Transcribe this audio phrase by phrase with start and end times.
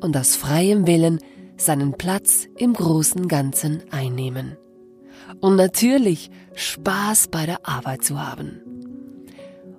[0.00, 1.20] und aus freiem Willen
[1.56, 4.56] seinen Platz im großen Ganzen einnehmen.
[5.40, 8.60] Und natürlich Spaß bei der Arbeit zu haben.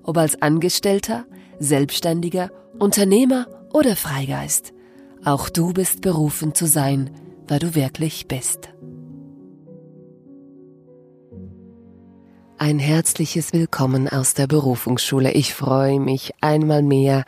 [0.03, 1.25] Ob als Angestellter,
[1.59, 4.73] Selbstständiger, Unternehmer oder Freigeist,
[5.23, 7.11] auch du bist berufen zu sein,
[7.47, 8.69] wer du wirklich bist.
[12.57, 15.31] Ein herzliches Willkommen aus der Berufungsschule.
[15.31, 17.23] Ich freue mich einmal mehr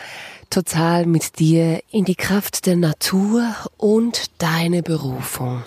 [0.51, 5.63] total mit dir in die Kraft der Natur und deine Berufung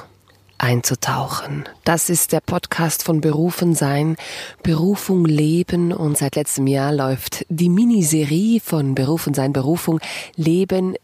[0.58, 1.64] einzutauchen.
[1.84, 4.16] Das ist der Podcast von Berufen sein,
[4.62, 10.00] Berufung leben und seit letztem Jahr läuft die Miniserie von Berufen sein, Berufung
[10.36, 10.94] leben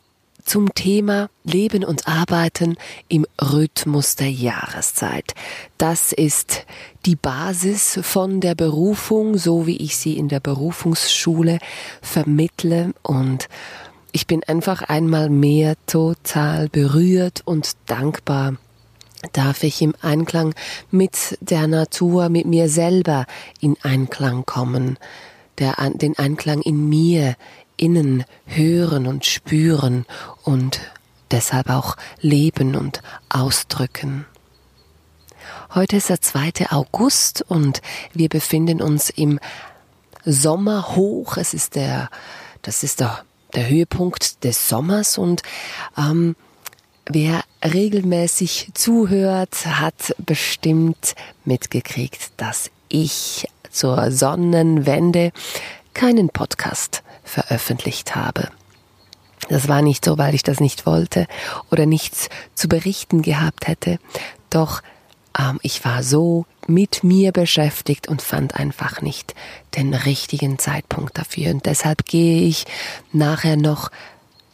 [0.51, 5.35] zum Thema Leben und Arbeiten im Rhythmus der Jahreszeit.
[5.79, 6.67] Das ist
[7.07, 11.61] die Basis von der Berufung, so wie ich sie in der Berufungsschule
[12.03, 13.49] vermittle und
[14.11, 18.57] ich bin einfach einmal mehr total berührt und dankbar,
[19.33, 20.53] darf ich im Einklang
[20.91, 23.27] mit der Natur, mit mir selber
[23.61, 24.99] in Einklang kommen,
[25.61, 27.37] der, den Einklang in mir,
[27.81, 30.05] innen hören und spüren
[30.43, 30.81] und
[31.31, 34.27] deshalb auch leben und ausdrücken.
[35.75, 36.71] Heute ist der 2.
[36.71, 37.81] August und
[38.13, 39.41] wir befinden uns im
[40.25, 41.37] Sommerhoch.
[41.37, 42.11] Es ist der,
[42.63, 43.25] das ist der,
[43.55, 45.43] der Höhepunkt des Sommers und
[45.97, 46.37] ähm,
[47.07, 51.15] wer regelmäßig zuhört, hat bestimmt
[51.45, 55.33] mitgekriegt, dass ich zur Sonnenwende
[55.95, 58.49] keinen Podcast veröffentlicht habe.
[59.49, 61.27] Das war nicht so, weil ich das nicht wollte
[61.71, 63.99] oder nichts zu berichten gehabt hätte,
[64.51, 64.83] doch
[65.39, 69.35] ähm, ich war so mit mir beschäftigt und fand einfach nicht
[69.77, 71.53] den richtigen Zeitpunkt dafür.
[71.53, 72.65] Und deshalb gehe ich
[73.13, 73.91] nachher noch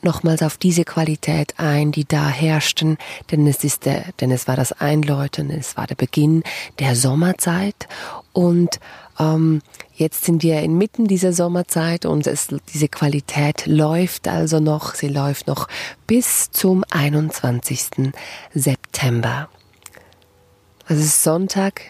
[0.03, 2.97] nochmals auf diese Qualität ein, die da herrschten,
[3.31, 6.45] denn es ist der, denn es war das Einläuten, es war der Beginn
[6.79, 7.89] der Sommerzeit
[8.33, 8.79] und
[9.19, 9.63] ähm,
[9.97, 15.47] jetzt sind wir inmitten dieser Sommerzeit und es, diese Qualität läuft also noch, sie läuft
[15.47, 15.69] noch
[16.07, 18.12] bis zum 21.
[18.55, 19.49] September.
[20.87, 21.81] Es ist Sonntag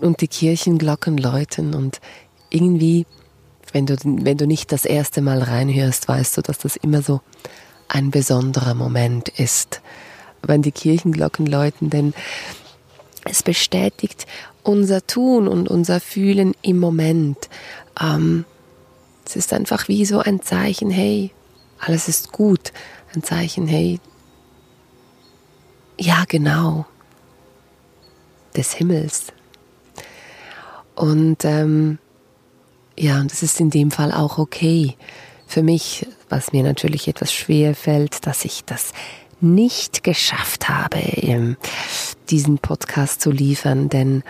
[0.00, 2.00] und die Kirchenglocken läuten und
[2.50, 3.06] irgendwie,
[3.72, 7.20] wenn du, wenn du nicht das erste Mal reinhörst, weißt du, dass das immer so
[7.88, 9.80] ein besonderer Moment ist,
[10.42, 12.14] wenn die Kirchenglocken läuten, denn
[13.24, 14.26] es bestätigt
[14.62, 17.48] unser Tun und unser Fühlen im Moment.
[18.00, 18.44] Ähm,
[19.24, 21.30] es ist einfach wie so ein Zeichen, hey,
[21.78, 22.72] alles ist gut.
[23.14, 24.00] Ein Zeichen, hey,
[25.98, 26.86] ja genau,
[28.56, 29.26] des Himmels.
[30.94, 31.98] Und ähm,
[32.98, 34.96] ja, und das ist in dem Fall auch okay.
[35.46, 38.92] Für mich, was mir natürlich etwas schwer fällt, dass ich das
[39.42, 41.56] nicht geschafft habe,
[42.30, 44.22] diesen Podcast zu liefern, denn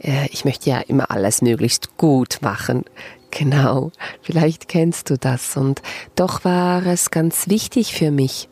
[0.00, 2.84] äh, ich möchte ja immer alles möglichst gut machen.
[3.30, 3.92] Genau,
[4.22, 5.56] vielleicht kennst du das.
[5.56, 5.82] Und
[6.14, 8.48] doch war es ganz wichtig für mich,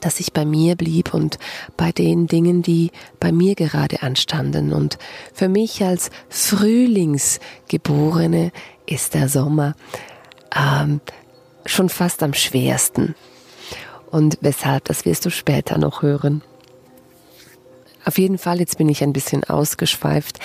[0.00, 1.38] dass ich bei mir blieb und
[1.76, 2.90] bei den Dingen, die
[3.20, 4.72] bei mir gerade anstanden.
[4.72, 4.98] Und
[5.32, 8.50] für mich als Frühlingsgeborene
[8.86, 9.76] ist der Sommer
[10.54, 11.00] ähm,
[11.64, 13.14] schon fast am schwersten.
[14.16, 16.40] Und weshalb, das wirst du später noch hören.
[18.06, 20.38] Auf jeden Fall, jetzt bin ich ein bisschen ausgeschweift,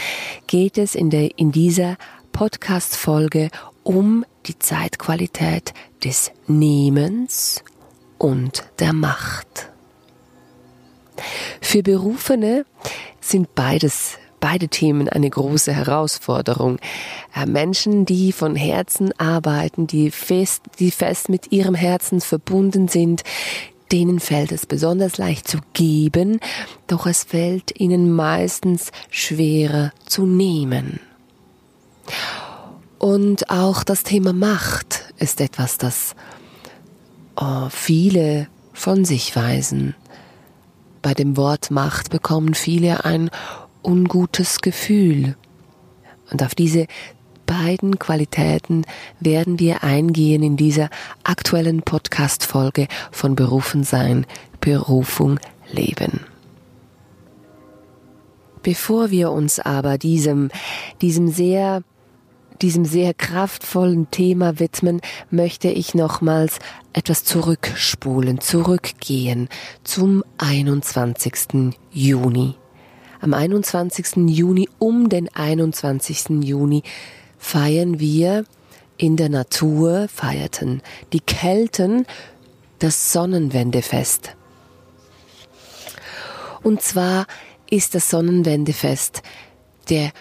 [0.45, 1.95] geht es in, der, in dieser
[2.33, 3.50] Podcast-Folge
[3.83, 5.73] um die Zeitqualität
[6.03, 7.63] des Nehmens
[8.18, 9.69] und der Macht.
[11.62, 12.65] Für Berufene
[13.21, 16.80] sind beides beide Themen eine große Herausforderung.
[17.34, 23.24] Äh, Menschen, die von Herzen arbeiten, die fest, die fest mit ihrem Herzen verbunden sind,
[23.94, 26.40] denen fällt es besonders leicht zu geben,
[26.88, 31.00] doch es fällt ihnen meistens schwerer zu nehmen.
[32.98, 36.16] Und auch das Thema Macht ist etwas, das
[37.36, 39.96] oh, viele von sich weisen.
[41.02, 43.32] Bei dem Wort Macht bekommen viele ein
[43.83, 45.36] ungutes Gefühl.
[46.31, 46.88] Und auf diese
[47.45, 48.86] beiden Qualitäten
[49.19, 50.89] werden wir eingehen in dieser
[51.24, 54.25] aktuellen Podcast-Folge von Berufen sein,
[54.62, 55.39] Berufung
[55.69, 56.22] leben.
[58.63, 60.50] Bevor wir uns aber diesem,
[61.01, 61.83] diesem sehr
[62.62, 65.01] diesem sehr kraftvollen Thema widmen,
[65.31, 66.60] möchte ich nochmals
[66.94, 69.50] etwas zurückspulen, zurückgehen
[69.83, 71.74] zum 21.
[71.92, 72.61] Juni.
[73.21, 74.27] Am 21.
[74.29, 76.44] Juni, um den 21.
[76.44, 76.81] Juni
[77.38, 78.45] feiern wir
[78.97, 80.81] in der Natur, feierten
[81.13, 82.07] die Kelten
[82.79, 84.35] das Sonnenwendefest.
[86.63, 87.27] Und zwar
[87.69, 89.21] ist das Sonnenwendefest
[89.89, 90.12] der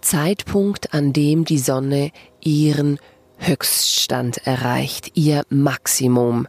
[0.00, 3.00] Zeitpunkt, an dem die Sonne ihren
[3.38, 6.46] Höchststand erreicht, ihr Maximum,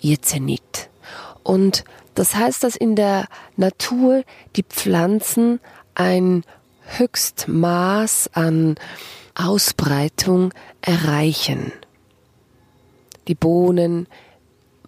[0.00, 0.88] ihr Zenit.
[1.42, 3.26] Und das heißt, dass in der
[3.56, 4.24] Natur
[4.56, 5.60] die Pflanzen
[5.94, 6.44] ein
[6.98, 8.76] Höchstmaß an
[9.34, 11.72] Ausbreitung erreichen.
[13.28, 14.06] Die Bohnen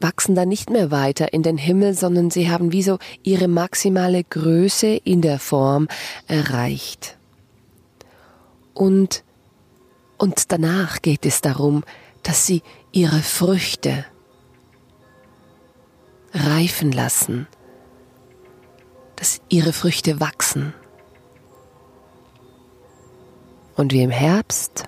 [0.01, 4.23] wachsen dann nicht mehr weiter in den Himmel, sondern sie haben wie so ihre maximale
[4.23, 5.89] Größe in der Form
[6.27, 7.17] erreicht.
[8.75, 9.23] Und,
[10.19, 11.85] und danach geht es darum,
[12.23, 12.63] dass sie
[12.93, 14.05] ihre Früchte
[16.35, 17.47] reifen lassen,
[19.17, 20.75] dass ihre Früchte wachsen.
[23.77, 24.85] Und wie im Herbst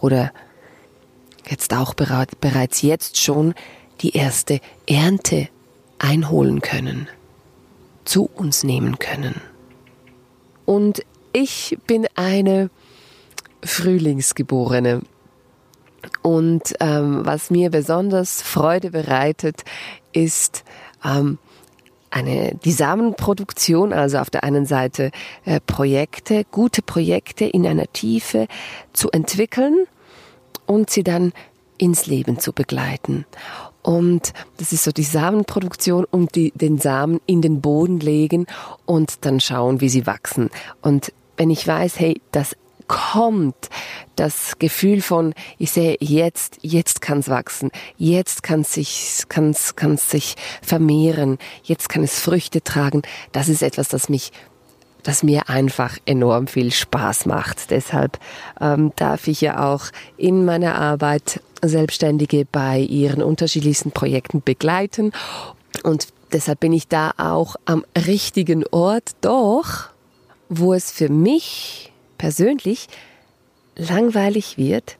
[0.00, 0.32] oder
[1.48, 3.54] jetzt auch bereits jetzt schon
[4.00, 5.48] die erste Ernte
[5.98, 7.08] einholen können,
[8.04, 9.40] zu uns nehmen können.
[10.64, 12.70] Und ich bin eine
[13.62, 15.02] Frühlingsgeborene.
[16.30, 19.64] Und ähm, was mir besonders Freude bereitet,
[20.12, 20.62] ist
[21.04, 21.38] ähm,
[22.12, 25.10] eine, die Samenproduktion, also auf der einen Seite
[25.44, 28.46] äh, Projekte, gute Projekte in einer Tiefe
[28.92, 29.86] zu entwickeln
[30.66, 31.32] und sie dann
[31.78, 33.26] ins Leben zu begleiten.
[33.82, 38.46] Und das ist so die Samenproduktion und die, den Samen in den Boden legen
[38.86, 40.50] und dann schauen, wie sie wachsen.
[40.80, 42.54] Und wenn ich weiß, hey, das
[42.86, 43.68] kommt
[44.20, 49.76] das Gefühl von, ich sehe jetzt, jetzt kann es wachsen, jetzt kann es sich, kann's,
[49.76, 53.00] kann's sich vermehren, jetzt kann es Früchte tragen.
[53.32, 54.30] Das ist etwas, das mich
[55.02, 57.70] das mir einfach enorm viel Spaß macht.
[57.70, 58.18] Deshalb
[58.60, 59.86] ähm, darf ich ja auch
[60.18, 65.12] in meiner Arbeit Selbstständige bei ihren unterschiedlichsten Projekten begleiten
[65.82, 69.12] und deshalb bin ich da auch am richtigen Ort.
[69.22, 69.88] Doch,
[70.50, 72.88] wo es für mich persönlich
[73.80, 74.96] langweilig wird,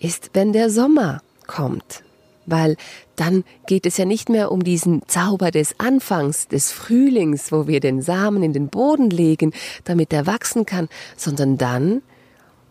[0.00, 2.04] ist, wenn der Sommer kommt.
[2.46, 2.76] Weil
[3.16, 7.80] dann geht es ja nicht mehr um diesen Zauber des Anfangs, des Frühlings, wo wir
[7.80, 9.52] den Samen in den Boden legen,
[9.84, 12.02] damit er wachsen kann, sondern dann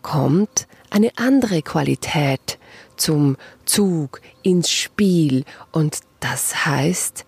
[0.01, 2.57] kommt eine andere Qualität
[2.95, 7.25] zum Zug, ins Spiel und das heißt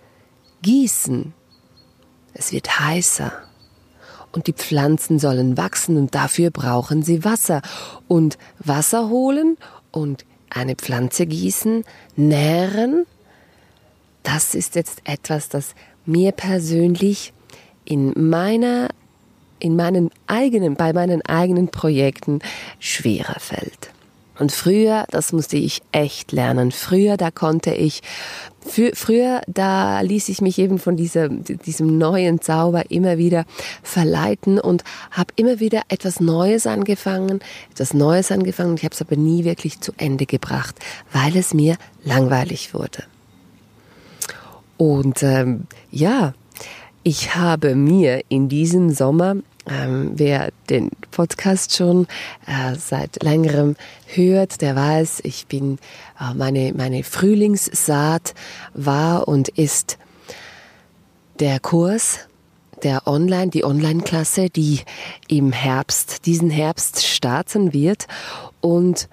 [0.62, 1.34] gießen.
[2.34, 3.49] Es wird heißer
[4.32, 7.62] und die Pflanzen sollen wachsen und dafür brauchen sie Wasser.
[8.08, 9.58] Und Wasser holen
[9.92, 11.84] und eine Pflanze gießen,
[12.16, 13.06] nähren,
[14.24, 15.74] das ist jetzt etwas, das
[16.06, 17.34] mir persönlich
[17.86, 18.90] in meiner,
[19.60, 22.40] in meinen eigenen, bei meinen eigenen Projekten
[22.80, 23.92] schwerer fällt.
[24.40, 26.72] Und früher, das musste ich echt lernen.
[26.72, 28.02] Früher, da konnte ich,
[28.66, 33.46] für, früher, da ließ ich mich eben von dieser, diesem neuen Zauber immer wieder
[33.84, 37.42] verleiten und habe immer wieder etwas Neues angefangen,
[37.72, 38.76] etwas Neues angefangen.
[38.76, 40.76] Ich habe es aber nie wirklich zu Ende gebracht,
[41.12, 43.04] weil es mir langweilig wurde.
[44.78, 46.34] Und ähm, ja,
[47.04, 49.36] ich habe mir in diesem Sommer
[49.68, 52.08] ähm, wer den Podcast schon
[52.48, 53.76] äh, seit längerem
[54.06, 55.80] hört, der weiß, ich bin,
[56.20, 58.34] äh, meine, meine Frühlingssaat
[58.74, 59.98] war und ist
[61.40, 62.28] der Kurs,
[62.84, 64.82] der Online, die Online-Klasse, die
[65.28, 68.08] im Herbst, diesen Herbst starten wird
[68.62, 69.10] und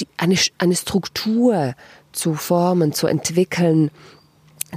[0.00, 1.74] die, eine, eine Struktur
[2.12, 3.90] zu formen, zu entwickeln,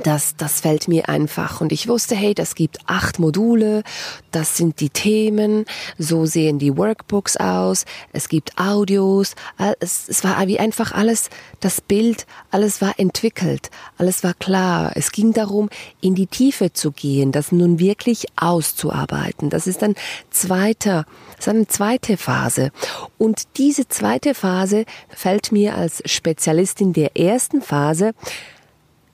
[0.04, 1.60] das, das fällt mir einfach.
[1.60, 3.84] Und ich wusste, hey, das gibt acht Module,
[4.32, 5.66] das sind die Themen,
[5.98, 9.36] so sehen die Workbooks aus, es gibt Audios,
[9.80, 11.30] es, es war wie einfach alles,
[11.60, 14.94] das Bild, alles war entwickelt, alles war klar.
[14.96, 15.70] Es ging darum,
[16.00, 19.50] in die Tiefe zu gehen, das nun wirklich auszuarbeiten.
[19.50, 19.96] Das ist ein
[20.30, 21.06] zweiter,
[21.38, 22.72] ist eine zweite Phase.
[23.18, 28.14] Und diese zweite Phase fällt mir als Spezialistin der ersten Phase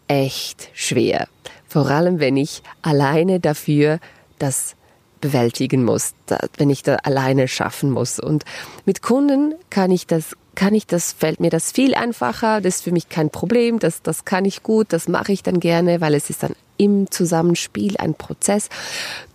[0.08, 1.28] echt schwer.
[1.68, 4.00] Vor allem, wenn ich alleine dafür
[4.40, 4.76] das
[5.20, 6.14] bewältigen muss,
[6.58, 8.20] wenn ich da alleine schaffen muss.
[8.20, 8.46] Und
[8.86, 12.84] mit Kunden kann ich das kann ich das, fällt mir das viel einfacher, das ist
[12.84, 16.16] für mich kein Problem, das, das kann ich gut, das mache ich dann gerne, weil
[16.16, 18.70] es ist dann im Zusammenspiel ein Prozess.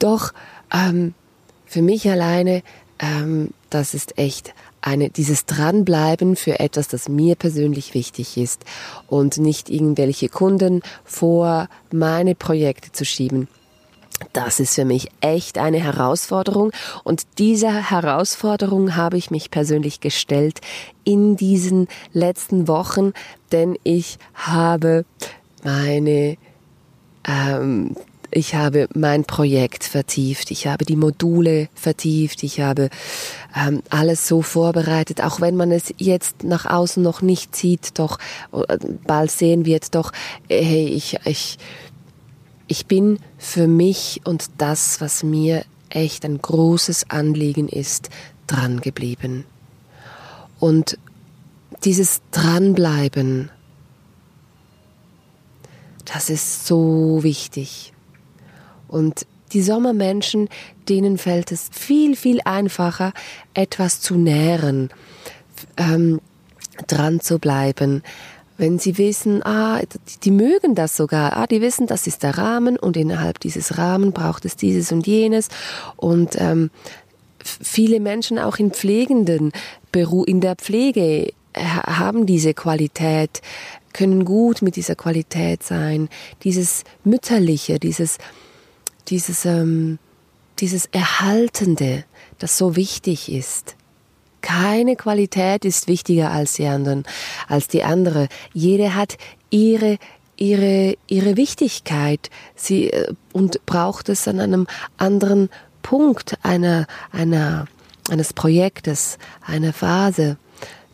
[0.01, 0.33] Doch
[0.75, 1.15] ähm,
[1.65, 2.65] für mich alleine,
[2.99, 4.53] ähm, das ist echt
[4.83, 8.65] eine, dieses Dranbleiben für etwas, das mir persönlich wichtig ist
[9.07, 13.49] und nicht irgendwelche Kunden vor meine Projekte zu schieben.
[14.33, 16.73] Das ist für mich echt eine Herausforderung
[17.03, 20.61] und dieser Herausforderung habe ich mich persönlich gestellt
[21.05, 23.13] in diesen letzten Wochen,
[23.51, 25.05] denn ich habe
[25.65, 26.37] meine
[27.27, 27.97] ähm,
[28.35, 32.89] ich habe mein Projekt vertieft, ich habe die Module vertieft, ich habe
[33.55, 38.19] ähm, alles so vorbereitet, auch wenn man es jetzt nach außen noch nicht sieht, doch
[38.53, 40.13] äh, bald sehen wird, doch
[40.49, 41.59] hey, ich, ich,
[42.69, 48.09] ich bin für mich und das, was mir echt ein großes Anliegen ist,
[48.47, 49.45] dran geblieben.
[50.59, 50.99] Und
[51.85, 53.51] dieses Dranbleiben,
[56.07, 57.93] das ist so wichtig.
[58.93, 60.49] Und die Sommermenschen,
[60.89, 63.13] denen fällt es viel, viel einfacher,
[63.55, 64.91] etwas zu nähren,
[65.77, 66.21] ähm,
[66.87, 68.03] dran zu bleiben.
[68.59, 72.37] Wenn sie wissen, ah, die, die mögen das sogar, ah, die wissen, das ist der
[72.37, 75.49] Rahmen und innerhalb dieses Rahmen braucht es dieses und jenes
[75.97, 76.71] und ähm,
[77.43, 79.53] viele Menschen auch in pflegenden
[79.91, 83.43] Beru in der Pflege haben diese Qualität,
[83.93, 86.09] können gut mit dieser Qualität sein,
[86.45, 88.19] dieses mütterliche, dieses
[89.09, 89.99] dieses, ähm,
[90.59, 92.05] dieses Erhaltende,
[92.39, 93.77] das so wichtig ist.
[94.41, 97.05] Keine Qualität ist wichtiger als die anderen,
[97.49, 98.29] als die andere.
[98.53, 99.17] Jede hat
[99.51, 99.99] ihre
[100.37, 102.31] ihre ihre Wichtigkeit.
[102.57, 104.67] Sie äh, und braucht es an einem
[104.97, 105.51] anderen
[105.83, 107.67] Punkt einer einer
[108.11, 110.37] eines Projektes, einer Phase,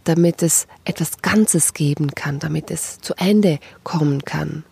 [0.05, 4.65] damit es etwas Ganzes geben kann, damit es zu Ende kommen kann.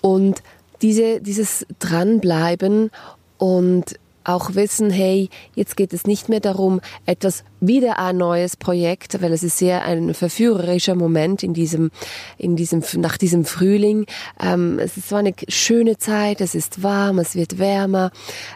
[0.00, 0.42] Und
[0.84, 2.90] diese, dieses Dranbleiben
[3.38, 9.20] und auch wissen, hey, jetzt geht es nicht mehr darum, etwas wieder ein neues Projekt,
[9.22, 11.90] weil es ist sehr ein verführerischer Moment in diesem,
[12.36, 14.06] in diesem, nach diesem Frühling.
[14.40, 18.10] Ähm, es ist so eine schöne Zeit, es ist warm, es wird wärmer,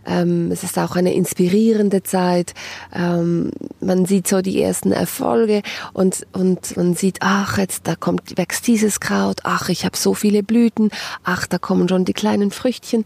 [0.07, 2.55] ähm, es ist auch eine inspirierende Zeit.
[2.95, 8.37] Ähm, man sieht so die ersten Erfolge und, und man sieht, ach, jetzt da kommt,
[8.37, 10.91] wächst dieses Kraut, ach, ich habe so viele Blüten,
[11.25, 13.05] ach, da kommen schon die kleinen Früchtchen.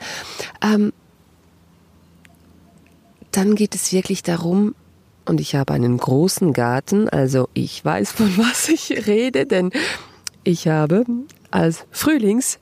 [0.63, 0.93] Ähm,
[3.33, 4.75] dann geht es wirklich darum,
[5.25, 9.71] und ich habe einen großen Garten, also ich weiß, von was ich rede, denn
[10.45, 11.05] ich habe
[11.51, 12.61] als Frühlingsfrau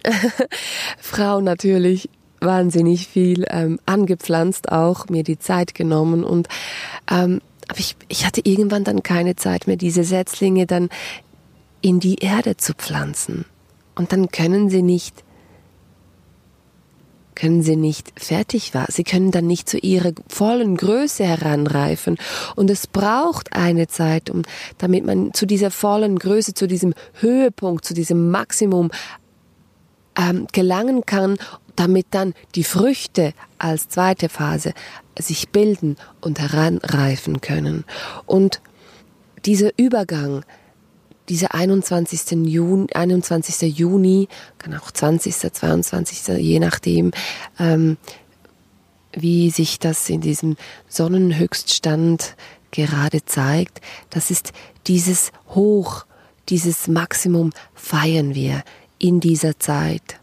[1.40, 2.08] natürlich
[2.40, 6.48] wahnsinnig viel ähm, angepflanzt, auch mir die Zeit genommen und
[7.10, 10.88] ähm, aber ich, ich hatte irgendwann dann keine Zeit mehr, diese Setzlinge dann
[11.80, 13.44] in die Erde zu pflanzen.
[13.94, 15.24] Und dann können sie nicht
[17.34, 18.86] können sie nicht fertig war.
[18.88, 22.18] Sie können dann nicht zu ihrer vollen Größe heranreifen.
[22.56, 24.42] Und es braucht eine Zeit, um,
[24.78, 28.90] damit man zu dieser vollen Größe, zu diesem Höhepunkt, zu diesem Maximum
[30.18, 31.38] ähm, gelangen kann,
[31.76, 34.74] damit dann die Früchte als zweite Phase
[35.18, 37.84] sich bilden und heranreifen können.
[38.26, 38.60] Und
[39.44, 40.44] dieser Übergang,
[41.28, 42.46] dieser 21.
[42.46, 43.76] Juni, 21.
[43.78, 47.12] Juni, kann auch 20., 22., je nachdem,
[47.58, 47.96] ähm,
[49.12, 50.56] wie sich das in diesem
[50.88, 52.36] Sonnenhöchststand
[52.70, 54.52] gerade zeigt, das ist
[54.86, 56.06] dieses Hoch,
[56.48, 58.62] dieses Maximum feiern wir
[58.98, 60.18] in dieser Zeit.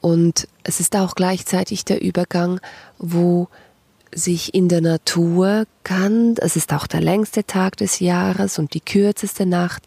[0.00, 2.60] Und es ist auch gleichzeitig der Übergang,
[2.98, 3.48] wo
[4.14, 6.34] sich in der Natur kann.
[6.38, 9.82] Es ist auch der längste Tag des Jahres und die kürzeste Nacht.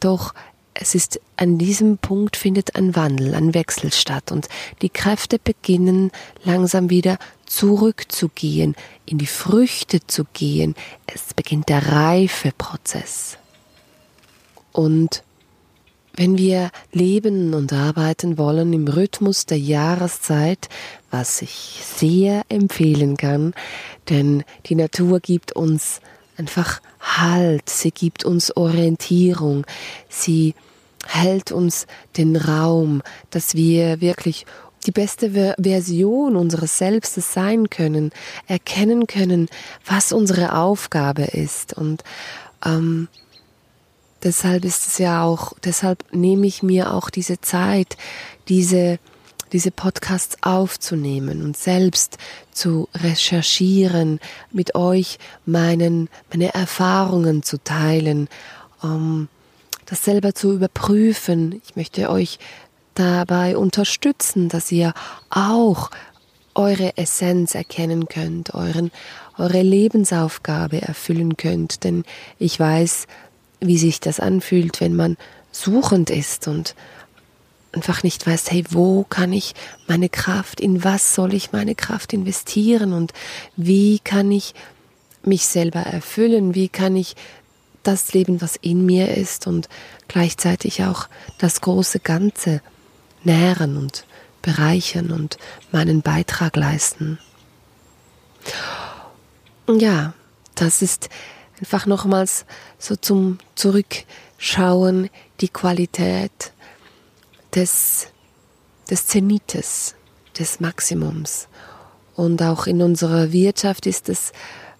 [0.00, 0.34] Doch
[0.74, 4.48] es ist an diesem Punkt findet ein Wandel, ein Wechsel statt und
[4.80, 6.10] die Kräfte beginnen
[6.44, 10.74] langsam wieder zurückzugehen, in die Früchte zu gehen.
[11.06, 13.36] Es beginnt der Reifeprozess.
[14.72, 15.22] Und
[16.14, 20.68] wenn wir leben und arbeiten wollen im Rhythmus der Jahreszeit,
[21.10, 23.54] was ich sehr empfehlen kann,
[24.08, 26.00] denn die Natur gibt uns
[26.36, 29.66] einfach Halt, sie gibt uns Orientierung,
[30.08, 30.54] sie
[31.06, 34.46] hält uns den Raum, dass wir wirklich
[34.86, 38.10] die beste Version unseres Selbstes sein können,
[38.46, 39.48] erkennen können,
[39.84, 41.74] was unsere Aufgabe ist.
[41.74, 42.02] Und
[42.64, 43.08] ähm,
[44.22, 47.96] deshalb ist es ja auch, deshalb nehme ich mir auch diese Zeit,
[48.48, 48.98] diese,
[49.52, 52.18] diese Podcasts aufzunehmen und selbst
[52.52, 58.28] zu recherchieren, mit euch meinen, meine Erfahrungen zu teilen,
[58.80, 59.28] um
[59.86, 61.60] das selber zu überprüfen.
[61.66, 62.38] Ich möchte euch
[62.94, 64.94] dabei unterstützen, dass ihr
[65.30, 65.90] auch
[66.54, 68.90] eure Essenz erkennen könnt, euren,
[69.38, 72.04] eure Lebensaufgabe erfüllen könnt, denn
[72.38, 73.06] ich weiß,
[73.62, 75.16] wie sich das anfühlt, wenn man
[75.50, 76.74] suchend ist und
[77.72, 79.54] einfach nicht weiß, hey, wo kann ich
[79.86, 83.12] meine Kraft, in was soll ich meine Kraft investieren und
[83.56, 84.54] wie kann ich
[85.24, 87.16] mich selber erfüllen, wie kann ich
[87.82, 89.68] das leben, was in mir ist und
[90.08, 92.60] gleichzeitig auch das große Ganze
[93.24, 94.04] nähren und
[94.42, 95.38] bereichern und
[95.70, 97.18] meinen Beitrag leisten.
[99.68, 100.12] Ja,
[100.54, 101.08] das ist
[101.62, 102.44] einfach nochmals
[102.78, 106.52] so zum Zurückschauen die Qualität
[107.54, 108.08] des,
[108.90, 109.94] des Zenites,
[110.36, 111.46] des Maximums.
[112.16, 114.32] Und auch in unserer Wirtschaft ist es,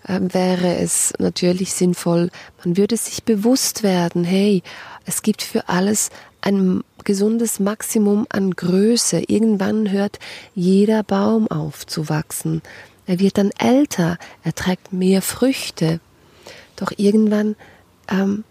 [0.09, 2.31] äh, wäre es natürlich sinnvoll,
[2.65, 4.65] man würde sich bewusst werden, hey,
[5.07, 6.11] es gibt für alles
[6.41, 9.23] ein gesundes Maximum an Größe.
[9.29, 10.19] Irgendwann hört
[10.57, 12.61] jeder Baum auf zu wachsen.
[13.07, 16.01] Er wird dann älter, er trägt mehr Früchte.
[16.83, 17.55] Doch irgendwann
[18.09, 18.43] ähm,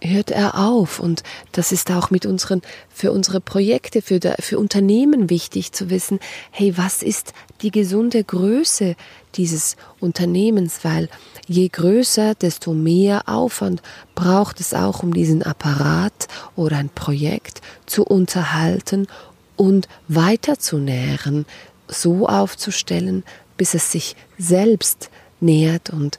[0.00, 1.00] hört er auf.
[1.00, 5.90] Und das ist auch mit unseren für unsere Projekte für der, für Unternehmen wichtig zu
[5.90, 6.20] wissen
[6.52, 8.94] hey was ist die gesunde Größe
[9.34, 10.84] dieses Unternehmens?
[10.84, 11.08] Weil
[11.48, 13.82] je größer desto mehr Aufwand
[14.14, 19.08] braucht es auch um diesen Apparat oder ein Projekt zu unterhalten
[19.56, 21.46] und weiter zu nähren
[21.88, 23.24] so aufzustellen
[23.56, 26.18] bis es sich selbst nährt und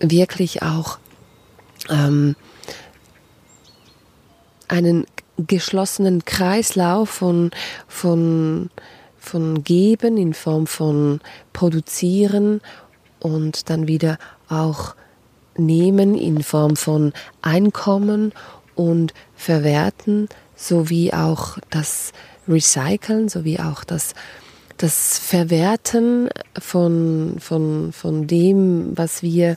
[0.00, 0.98] wirklich auch
[1.88, 2.36] ähm,
[4.68, 5.06] einen
[5.38, 7.50] geschlossenen Kreislauf von,
[7.88, 8.70] von,
[9.18, 11.20] von Geben in Form von
[11.52, 12.60] Produzieren
[13.20, 14.94] und dann wieder auch
[15.56, 18.32] Nehmen in Form von Einkommen
[18.74, 22.12] und Verwerten sowie auch das
[22.48, 24.14] Recyceln sowie auch das
[24.76, 26.28] das Verwerten
[26.58, 29.56] von, von, von dem, was wir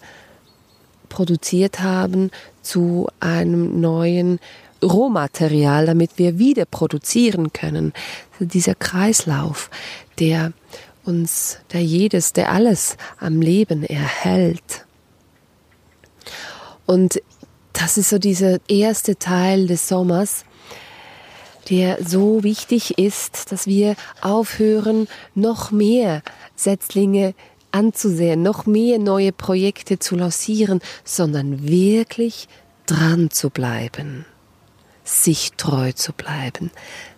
[1.10, 4.40] produziert haben zu einem neuen
[4.82, 7.94] Rohmaterial, damit wir wieder produzieren können.
[8.34, 9.70] Also dieser Kreislauf,
[10.20, 10.54] der
[11.04, 14.86] uns, der jedes, der alles am Leben erhält.
[16.86, 17.22] Und
[17.74, 20.46] das ist so dieser erste Teil des Sommers,
[21.70, 26.24] der so wichtig ist, dass wir aufhören, noch mehr
[26.56, 27.36] Setzlinge
[27.72, 32.48] anzusehen, noch mehr neue Projekte zu lancieren, sondern wirklich
[32.86, 34.26] dran zu bleiben,
[35.04, 36.72] sich treu zu bleiben,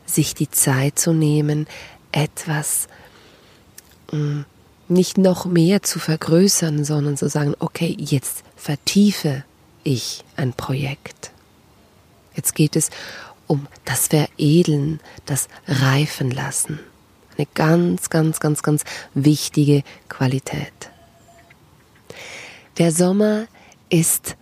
[0.05, 1.67] sich die Zeit zu nehmen,
[2.11, 2.87] etwas
[4.11, 4.41] mm,
[4.89, 9.45] nicht noch mehr zu vergrößern, sondern zu sagen, okay, jetzt vertiefe
[9.83, 11.31] ich ein Projekt.
[12.35, 12.89] Jetzt geht es
[13.47, 16.79] um das Veredeln, das Reifen lassen.
[17.37, 20.91] Eine ganz, ganz, ganz, ganz wichtige Qualität.
[22.77, 23.45] Der Sommer
[23.89, 24.35] ist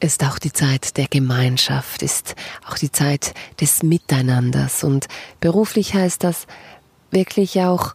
[0.00, 2.34] ist auch die Zeit der Gemeinschaft, ist
[2.68, 4.84] auch die Zeit des Miteinanders.
[4.84, 5.06] Und
[5.40, 6.46] beruflich heißt das
[7.10, 7.94] wirklich auch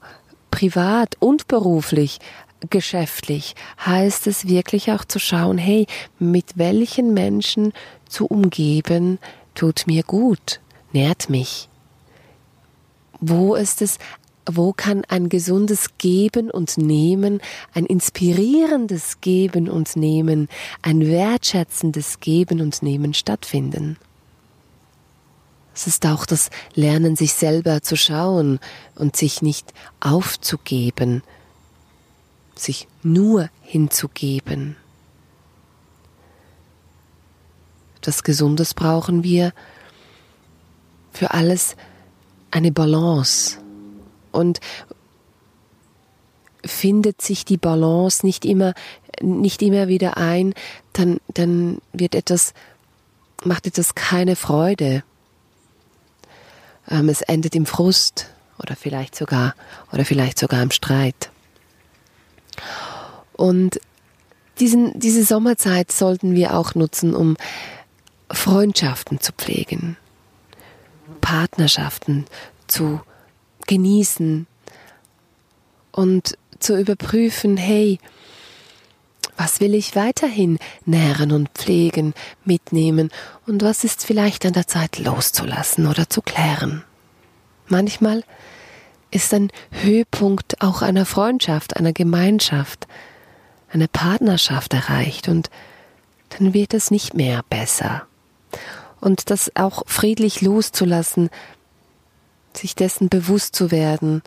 [0.49, 2.19] privat und beruflich,
[2.69, 5.85] geschäftlich, heißt es wirklich auch zu schauen, hey,
[6.17, 7.73] mit welchen Menschen
[8.07, 9.19] zu umgeben
[9.53, 10.59] tut mir gut,
[10.91, 11.69] nährt mich.
[13.21, 13.99] Wo ist es
[14.55, 17.41] wo kann ein gesundes Geben und Nehmen,
[17.73, 20.47] ein inspirierendes Geben und Nehmen,
[20.81, 23.97] ein wertschätzendes Geben und Nehmen stattfinden?
[25.73, 28.59] Es ist auch das Lernen, sich selber zu schauen
[28.95, 31.23] und sich nicht aufzugeben,
[32.55, 34.75] sich nur hinzugeben.
[38.01, 39.53] Das Gesundes brauchen wir
[41.11, 41.75] für alles
[42.51, 43.59] eine Balance
[44.31, 44.59] und
[46.65, 48.73] findet sich die Balance nicht immer,
[49.21, 50.53] nicht immer wieder ein,
[50.93, 52.53] dann, dann wird etwas
[53.45, 55.03] macht das keine Freude.
[56.89, 58.27] Ähm, es endet im Frust
[58.61, 59.55] oder vielleicht sogar
[59.91, 61.31] oder vielleicht sogar im Streit.
[63.33, 63.79] Und
[64.59, 67.37] diesen, diese Sommerzeit sollten wir auch nutzen, um
[68.29, 69.97] Freundschaften zu pflegen,
[71.21, 72.25] Partnerschaften
[72.67, 73.01] zu
[73.69, 74.47] genießen
[75.91, 77.99] und zu überprüfen, hey,
[79.37, 83.11] was will ich weiterhin nähren und pflegen, mitnehmen
[83.45, 86.83] und was ist vielleicht an der Zeit loszulassen oder zu klären.
[87.67, 88.23] Manchmal
[89.11, 92.87] ist ein Höhepunkt auch einer Freundschaft, einer Gemeinschaft,
[93.71, 95.51] einer Partnerschaft erreicht und
[96.29, 98.07] dann wird es nicht mehr besser.
[98.99, 101.29] Und das auch friedlich loszulassen,
[102.59, 104.21] sich dessen bewusst zu werden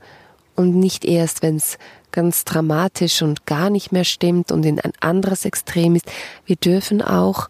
[0.56, 1.78] und nicht erst, wenn es
[2.10, 6.06] ganz dramatisch und gar nicht mehr stimmt und in ein anderes Extrem ist.
[6.44, 7.48] Wir dürfen auch,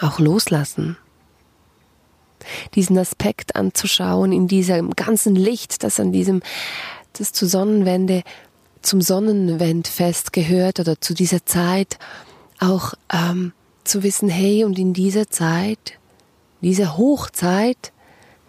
[0.00, 0.96] auch loslassen.
[2.74, 6.42] Diesen Aspekt anzuschauen in diesem ganzen Licht, das an diesem,
[7.14, 8.22] das zu Sonnenwende,
[8.82, 11.98] zum Sonnenwendfest gehört oder zu dieser Zeit
[12.60, 13.52] auch ähm,
[13.84, 15.94] zu wissen, hey, und in dieser Zeit,
[16.60, 17.92] dieser Hochzeit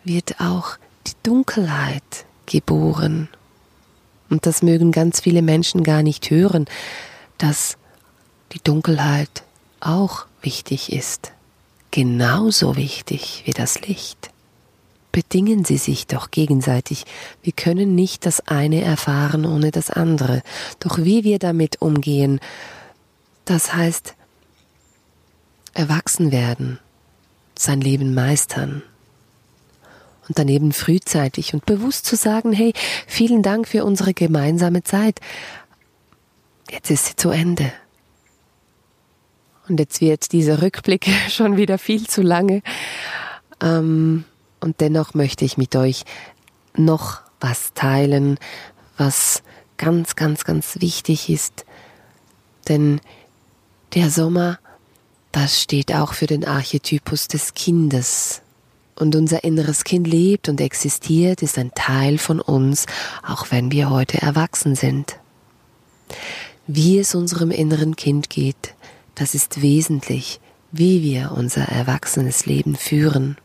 [0.04, 3.30] wird auch die Dunkelheit geboren.
[4.30, 6.66] Und das mögen ganz viele Menschen gar nicht hören,
[7.38, 7.78] dass
[8.52, 9.44] die Dunkelheit
[9.80, 11.32] auch wichtig ist.
[11.92, 14.30] Genauso wichtig wie das Licht.
[15.12, 17.06] Bedingen sie sich doch gegenseitig.
[17.42, 20.44] Wir können nicht das eine erfahren ohne das andere.
[20.80, 22.40] Doch wie wir damit umgehen,
[23.46, 24.14] das heißt
[25.74, 26.80] erwachsen werden,
[27.58, 28.84] sein Leben meistern,
[30.30, 32.74] und daneben frühzeitig und bewusst zu sagen, hey,
[33.08, 35.20] vielen Dank für unsere gemeinsame Zeit.
[36.70, 37.74] Jetzt ist sie zu Ende.
[39.68, 42.62] Und jetzt wird dieser Rückblick schon wieder viel zu lange.
[43.62, 44.24] Ähm,
[44.60, 46.04] und dennoch möchte ich mit euch
[46.76, 48.38] noch was teilen,
[48.98, 49.42] was
[49.78, 51.66] ganz, ganz, ganz wichtig ist.
[52.68, 53.02] Denn
[53.96, 54.60] der Sommer,
[55.32, 58.44] das steht auch für den Archetypus des Kindes
[59.00, 62.86] und unser inneres Kind lebt und existiert, ist ein Teil von uns,
[63.26, 65.18] auch wenn wir heute erwachsen sind.
[66.68, 68.76] Wie es unserem inneren Kind geht,
[69.16, 70.40] das ist wesentlich,
[70.72, 73.38] wie wir unser erwachsenes Leben führen.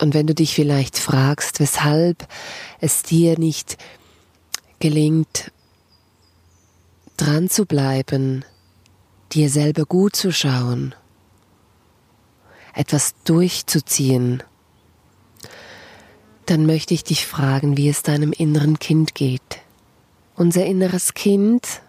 [0.00, 2.26] Und wenn du dich vielleicht fragst, weshalb
[2.80, 3.76] es dir nicht
[4.78, 5.50] gelingt,
[7.16, 8.44] dran zu bleiben,
[9.32, 10.94] dir selber gut zu schauen,
[12.78, 14.42] etwas durchzuziehen,
[16.46, 19.58] dann möchte ich dich fragen, wie es deinem inneren Kind geht.
[20.36, 21.82] Unser inneres Kind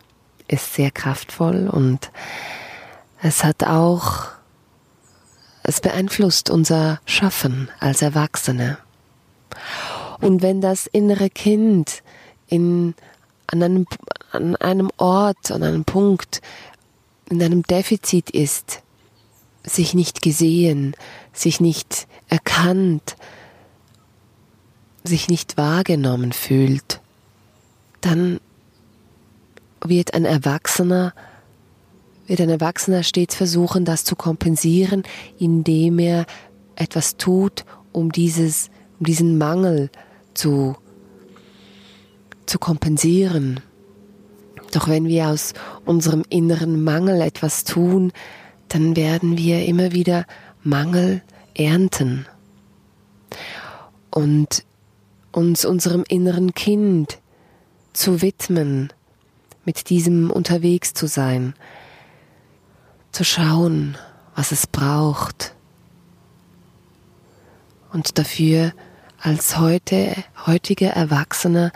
[0.47, 2.11] ist sehr kraftvoll und
[3.21, 4.29] es hat auch,
[5.61, 8.79] es beeinflusst unser Schaffen als Erwachsene.
[10.19, 12.01] Und wenn das innere Kind
[12.47, 12.95] in,
[13.45, 13.85] an, einem,
[14.31, 16.41] an einem Ort, an einem Punkt,
[17.29, 18.81] in einem Defizit ist,
[19.63, 20.95] sich nicht gesehen,
[21.33, 23.15] sich nicht erkannt,
[25.03, 27.01] sich nicht wahrgenommen fühlt,
[28.01, 28.39] dann
[29.83, 31.13] wird ein Erwachsener,
[32.27, 35.03] wird ein Erwachsener stets versuchen, das zu kompensieren,
[35.37, 36.25] indem er
[36.75, 38.69] etwas tut, um dieses,
[38.99, 39.89] um diesen Mangel
[40.33, 40.75] zu,
[42.45, 43.61] zu kompensieren.
[44.71, 45.53] Doch wenn wir aus
[45.85, 48.11] unserem inneren Mangel etwas tun,
[48.69, 50.25] dann werden wir immer wieder
[50.63, 51.21] Mangel
[51.55, 52.25] ernten.
[54.09, 54.63] Und
[55.31, 57.19] uns unserem inneren Kind
[57.93, 58.91] zu widmen,
[59.65, 61.53] mit diesem unterwegs zu sein,
[63.11, 63.97] zu schauen,
[64.35, 65.53] was es braucht.
[67.91, 68.73] Und dafür
[69.19, 71.71] als heute, heutiger Erwachsener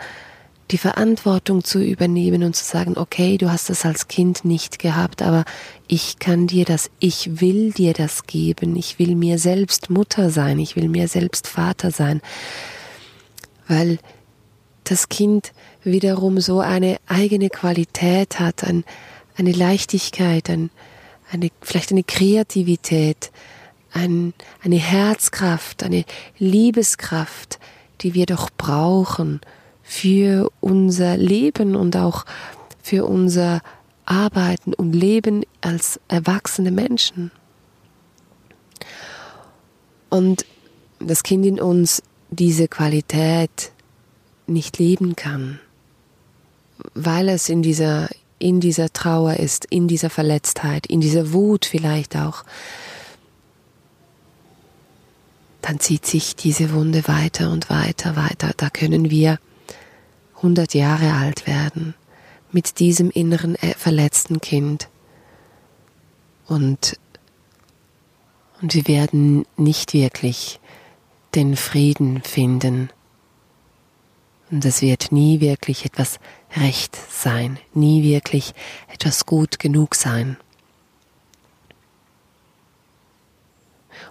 [0.70, 5.20] die Verantwortung zu übernehmen und zu sagen, okay, du hast das als Kind nicht gehabt,
[5.20, 5.44] aber
[5.88, 10.58] ich kann dir das, ich will dir das geben, ich will mir selbst Mutter sein,
[10.58, 12.22] ich will mir selbst Vater sein,
[13.68, 13.98] weil
[14.84, 18.84] das Kind wiederum so eine eigene Qualität hat, ein,
[19.36, 20.70] eine Leichtigkeit, ein,
[21.30, 23.30] eine, vielleicht eine Kreativität,
[23.92, 26.04] ein, eine Herzkraft, eine
[26.38, 27.58] Liebeskraft,
[28.00, 29.40] die wir doch brauchen,
[29.84, 32.24] für unser Leben und auch
[32.82, 33.60] für unser
[34.06, 37.30] Arbeiten und Leben als erwachsene Menschen.
[40.08, 40.46] Und
[40.98, 43.72] das Kind in uns diese Qualität
[44.46, 45.60] nicht leben kann,
[46.94, 52.14] weil es in dieser in dieser Trauer ist, in dieser Verletztheit, in dieser Wut vielleicht
[52.16, 52.44] auch,
[55.62, 58.50] dann zieht sich diese Wunde weiter und weiter, weiter.
[58.56, 59.38] Da können wir
[60.36, 61.94] 100 Jahre alt werden
[62.52, 64.88] mit diesem inneren äh, verletzten Kind.
[66.46, 66.98] Und,
[68.60, 70.60] und wir werden nicht wirklich
[71.34, 72.90] den Frieden finden.
[74.50, 76.20] Und es wird nie wirklich etwas
[76.56, 78.54] recht sein, nie wirklich
[78.88, 80.36] etwas gut genug sein.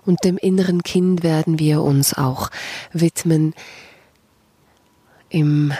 [0.05, 2.49] und dem inneren Kind werden wir uns auch
[2.91, 3.53] widmen
[5.29, 5.73] im,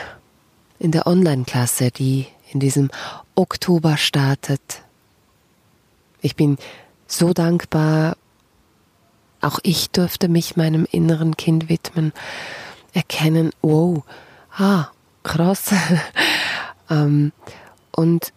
[0.84, 2.90] in der Online-Klasse, die in diesem
[3.34, 4.82] Oktober startet.
[6.20, 6.58] Ich bin
[7.06, 8.18] so dankbar,
[9.40, 12.12] auch ich durfte mich meinem inneren Kind widmen,
[12.92, 14.04] erkennen, wow,
[14.58, 14.88] ah,
[15.22, 15.72] krass.
[16.90, 17.32] ähm,
[17.90, 18.34] und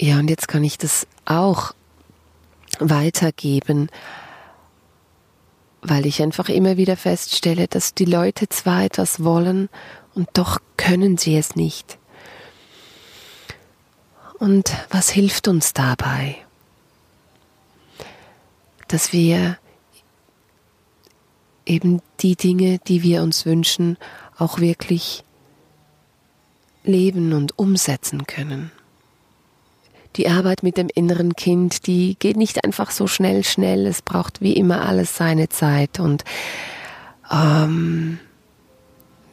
[0.00, 1.74] ja, und jetzt kann ich das auch
[2.78, 3.90] weitergeben,
[5.82, 9.68] weil ich einfach immer wieder feststelle, dass die Leute zwar etwas wollen
[10.18, 11.96] und doch können sie es nicht.
[14.38, 16.36] Und was hilft uns dabei?
[18.88, 19.58] Dass wir
[21.66, 23.96] eben die Dinge, die wir uns wünschen,
[24.36, 25.22] auch wirklich
[26.82, 28.72] leben und umsetzen können
[30.16, 33.86] die Arbeit mit dem inneren Kind, die geht nicht einfach so schnell, schnell.
[33.86, 36.00] Es braucht wie immer alles seine Zeit.
[36.00, 36.24] Und
[37.30, 38.18] ähm,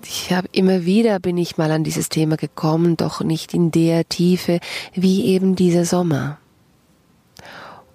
[0.07, 4.07] ich habe immer wieder bin ich mal an dieses Thema gekommen, doch nicht in der
[4.07, 4.59] Tiefe
[4.93, 6.37] wie eben dieser Sommer.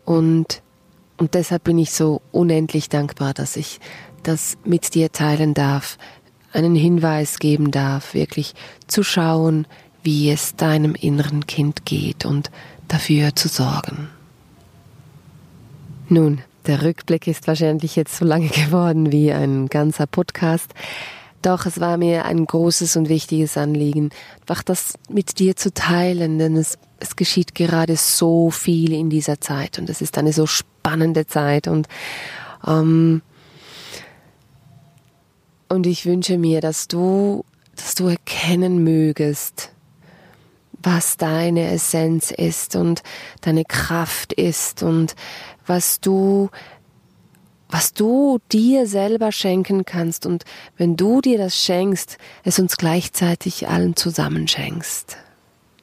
[0.05, 0.63] Und
[1.21, 3.79] und deshalb bin ich so unendlich dankbar, dass ich
[4.23, 5.99] das mit dir teilen darf,
[6.51, 8.55] einen Hinweis geben darf, wirklich
[8.87, 9.67] zu schauen,
[10.03, 12.51] wie es deinem inneren Kind geht und
[12.89, 14.09] dafür zu sorgen.
[16.09, 20.73] Nun, der Rückblick ist wahrscheinlich jetzt so lange geworden wie ein ganzer Podcast.
[21.43, 24.11] Doch es war mir ein großes und wichtiges Anliegen,
[24.43, 29.41] einfach das mit dir zu teilen, denn es, es geschieht gerade so viel in dieser
[29.41, 31.89] Zeit und es ist eine so spannende Zeit und
[32.67, 33.23] ähm,
[35.71, 37.45] und ich wünsche mir, dass du,
[37.77, 39.71] dass du erkennen mögest,
[40.83, 43.03] was deine Essenz ist und
[43.43, 45.15] deine Kraft ist und
[45.67, 46.51] was du
[47.71, 50.45] was du dir selber schenken kannst und
[50.77, 55.17] wenn du dir das schenkst, es uns gleichzeitig allen zusammen schenkst.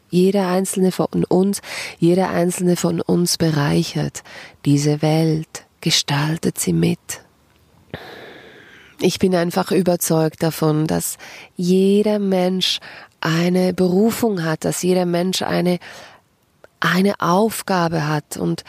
[0.09, 1.61] Jeder einzelne von uns,
[1.99, 4.23] jeder einzelne von uns bereichert
[4.65, 6.99] diese Welt, gestaltet sie mit.
[8.99, 11.17] Ich bin einfach überzeugt davon, dass
[11.55, 12.79] jeder Mensch
[13.19, 15.77] eine Berufung hat, dass jeder Mensch eine,
[16.79, 18.63] eine Aufgabe hat und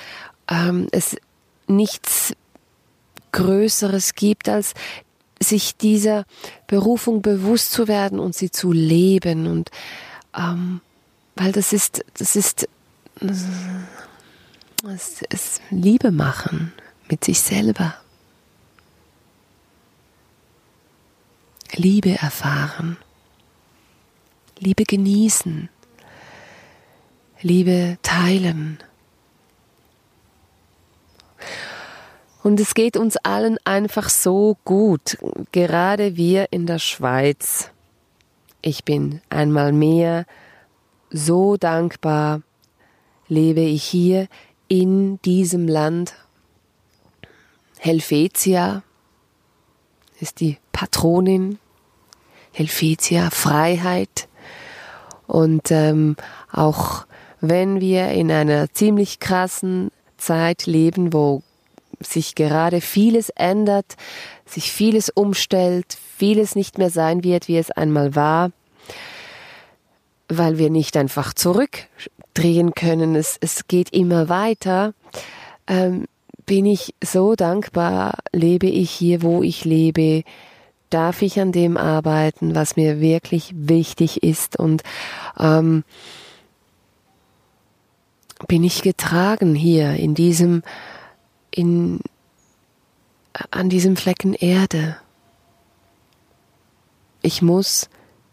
[0.50, 1.16] ähm, es
[1.66, 2.35] nichts
[3.33, 4.75] Größeres gibt, als
[5.41, 6.25] sich dieser
[6.67, 9.71] Berufung bewusst zu werden und sie zu leben und
[10.37, 10.81] ähm,
[11.37, 12.69] weil das ist, das ist,
[14.85, 16.73] es ist Liebe machen
[17.09, 17.95] mit sich selber.
[21.75, 22.97] Liebe erfahren.
[24.59, 25.69] Liebe genießen,
[27.41, 28.79] Liebe teilen.
[32.48, 35.18] Und es geht uns allen einfach so gut,
[35.52, 37.70] gerade wir in der Schweiz.
[38.62, 40.24] Ich bin einmal mehr
[41.11, 42.40] so dankbar,
[43.28, 44.28] lebe ich hier
[44.66, 46.14] in diesem Land.
[47.80, 48.82] Helvetia
[50.18, 51.58] ist die Patronin.
[52.52, 54.26] Helvetia Freiheit.
[55.26, 56.16] Und ähm,
[56.50, 57.04] auch
[57.42, 61.42] wenn wir in einer ziemlich krassen Zeit leben, wo
[62.00, 63.96] sich gerade vieles ändert,
[64.46, 68.50] sich vieles umstellt, vieles nicht mehr sein wird, wie es einmal war,
[70.28, 74.94] weil wir nicht einfach zurückdrehen können, es, es geht immer weiter,
[75.66, 76.06] ähm,
[76.46, 80.24] bin ich so dankbar, lebe ich hier, wo ich lebe,
[80.90, 84.58] darf ich an dem arbeiten, was mir wirklich wichtig ist?
[84.58, 84.82] Und
[85.38, 85.84] ähm,
[88.46, 90.62] bin ich getragen hier in diesem,
[91.59, 92.01] in,
[93.51, 94.97] an diesem Flecken Erde.
[97.21, 97.88] Ich muss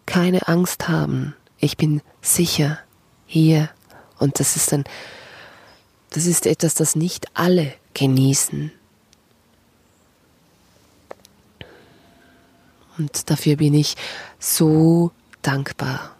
[0.06, 1.36] keine Angst haben.
[1.58, 2.78] Ich bin sicher
[3.26, 3.70] hier.
[4.20, 4.84] Und das ist dann,
[6.12, 8.72] das ist etwas, das nicht alle genießen.
[13.00, 13.96] Und dafür bin ich
[14.40, 15.12] so
[15.42, 16.16] dankbar.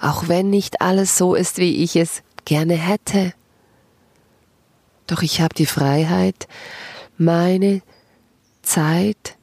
[0.00, 3.34] auch wenn nicht alles so ist, wie ich es gerne hätte.
[5.08, 6.46] Doch ich habe die Freiheit,
[7.16, 7.82] meine
[8.62, 9.36] Zeit,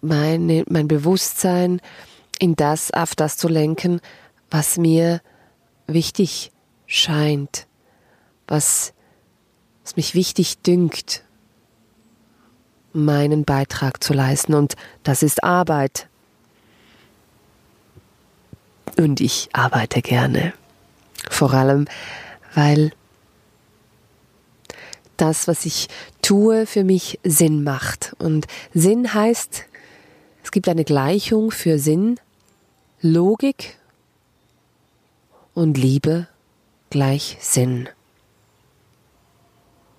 [0.00, 1.80] meine, mein Bewusstsein
[2.38, 4.00] in das, auf das zu lenken,
[4.50, 5.20] was mir
[5.86, 6.52] wichtig
[6.86, 7.66] scheint,
[8.46, 8.92] was,
[9.82, 11.24] was mich wichtig dünkt,
[12.92, 14.54] meinen Beitrag zu leisten.
[14.54, 16.06] Und das ist Arbeit.
[18.98, 20.52] Und ich arbeite gerne.
[21.30, 21.86] Vor allem,
[22.54, 22.92] weil
[25.16, 25.88] das, was ich
[26.22, 28.14] tue, für mich Sinn macht.
[28.18, 29.64] Und Sinn heißt,
[30.42, 32.20] es gibt eine Gleichung für Sinn,
[33.00, 33.78] Logik
[35.54, 36.28] und Liebe
[36.90, 37.88] gleich Sinn.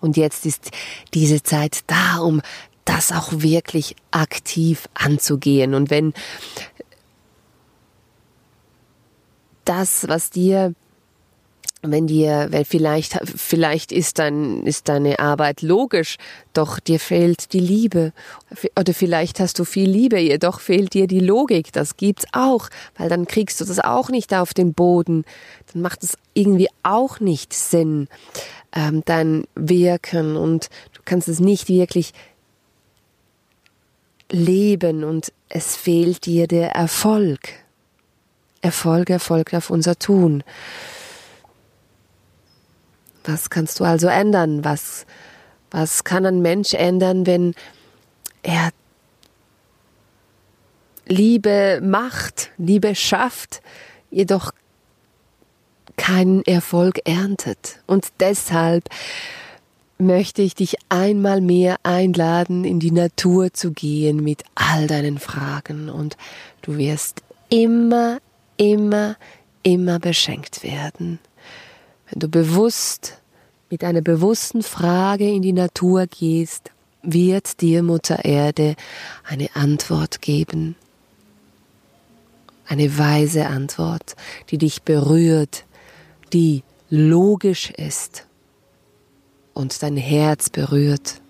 [0.01, 0.71] Und jetzt ist
[1.13, 2.41] diese Zeit da, um
[2.85, 5.73] das auch wirklich aktiv anzugehen.
[5.73, 6.13] Und wenn
[9.65, 10.75] das, was dir
[11.91, 16.17] wenn dir, wenn vielleicht, vielleicht ist dein, ist deine Arbeit logisch,
[16.53, 18.13] doch dir fehlt die Liebe.
[18.79, 21.71] Oder vielleicht hast du viel Liebe, jedoch fehlt dir die Logik.
[21.71, 25.25] Das gibt's auch, weil dann kriegst du das auch nicht auf den Boden.
[25.73, 28.07] Dann macht es irgendwie auch nicht Sinn,
[28.73, 32.13] ähm, dein Wirken und du kannst es nicht wirklich
[34.31, 37.39] leben und es fehlt dir der Erfolg.
[38.61, 40.43] Erfolg, Erfolg auf unser Tun.
[43.27, 44.63] Was kannst du also ändern?
[44.63, 45.05] Was,
[45.71, 47.53] was kann ein Mensch ändern, wenn
[48.43, 48.69] er
[51.07, 53.61] Liebe macht, Liebe schafft,
[54.11, 54.51] jedoch
[55.97, 57.79] keinen Erfolg erntet?
[57.87, 58.89] Und deshalb
[59.97, 65.89] möchte ich dich einmal mehr einladen, in die Natur zu gehen mit all deinen Fragen
[65.89, 66.17] und
[66.61, 68.19] du wirst immer,
[68.57, 69.15] immer,
[69.63, 71.19] immer beschenkt werden.
[72.09, 73.21] Wenn du bewusst
[73.69, 78.75] mit einer bewussten Frage in die Natur gehst, wird dir Mutter Erde
[79.23, 80.75] eine Antwort geben.
[82.67, 84.15] Eine weise Antwort,
[84.49, 85.65] die dich berührt,
[86.33, 88.27] die logisch ist
[89.53, 91.21] und dein Herz berührt.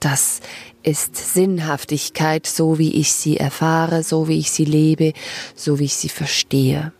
[0.00, 0.40] Das
[0.82, 5.12] ist Sinnhaftigkeit, so wie ich sie erfahre, so wie ich sie lebe,
[5.54, 6.92] so wie ich sie verstehe.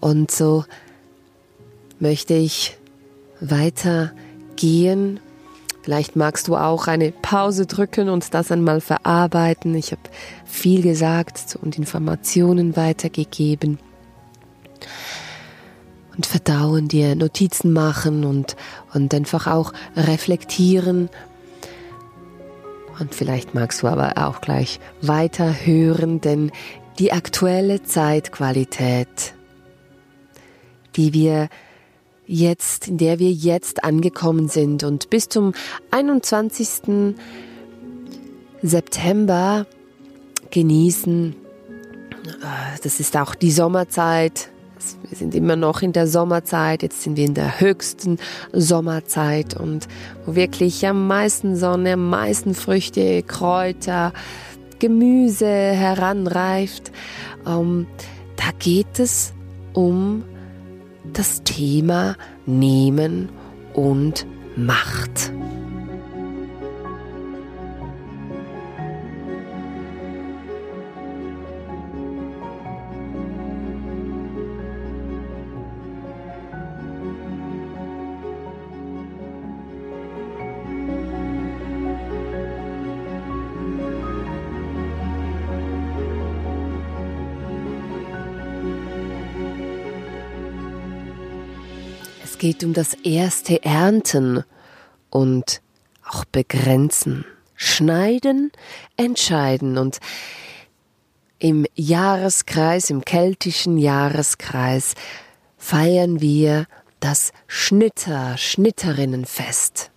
[0.00, 0.64] Und so
[1.98, 2.76] möchte ich
[3.40, 4.12] weiter
[4.56, 5.20] gehen.
[5.82, 9.74] Vielleicht magst du auch eine Pause drücken und das einmal verarbeiten.
[9.74, 10.02] Ich habe
[10.44, 13.78] viel gesagt und Informationen weitergegeben.
[16.16, 18.56] Und verdauen dir Notizen machen und,
[18.94, 21.08] und einfach auch reflektieren.
[22.98, 26.50] Und vielleicht magst du aber auch gleich weiter hören, denn
[26.98, 29.35] die aktuelle Zeitqualität
[30.96, 31.48] die wir
[32.26, 34.84] jetzt, in der wir jetzt angekommen sind.
[34.84, 35.52] Und bis zum
[35.90, 37.14] 21.
[38.62, 39.66] September
[40.50, 41.34] genießen.
[42.26, 44.48] Äh, das ist auch die Sommerzeit.
[45.08, 46.82] Wir sind immer noch in der Sommerzeit.
[46.82, 48.18] Jetzt sind wir in der höchsten
[48.52, 49.88] Sommerzeit und
[50.24, 54.12] wo wirklich am meisten Sonne, am meisten Früchte, Kräuter,
[54.78, 56.92] Gemüse heranreift.
[57.46, 57.86] Ähm,
[58.36, 59.32] da geht es
[59.72, 60.24] um
[61.12, 62.16] das Thema
[62.46, 63.28] Nehmen
[63.74, 65.32] und Macht.
[92.46, 94.44] Geht um das erste Ernten
[95.10, 95.60] und
[96.08, 97.24] auch begrenzen,
[97.56, 98.52] schneiden,
[98.96, 99.78] entscheiden.
[99.78, 99.98] Und
[101.40, 104.94] im Jahreskreis, im keltischen Jahreskreis
[105.58, 106.66] feiern wir
[107.00, 109.90] das Schnitter, Schnitterinnenfest.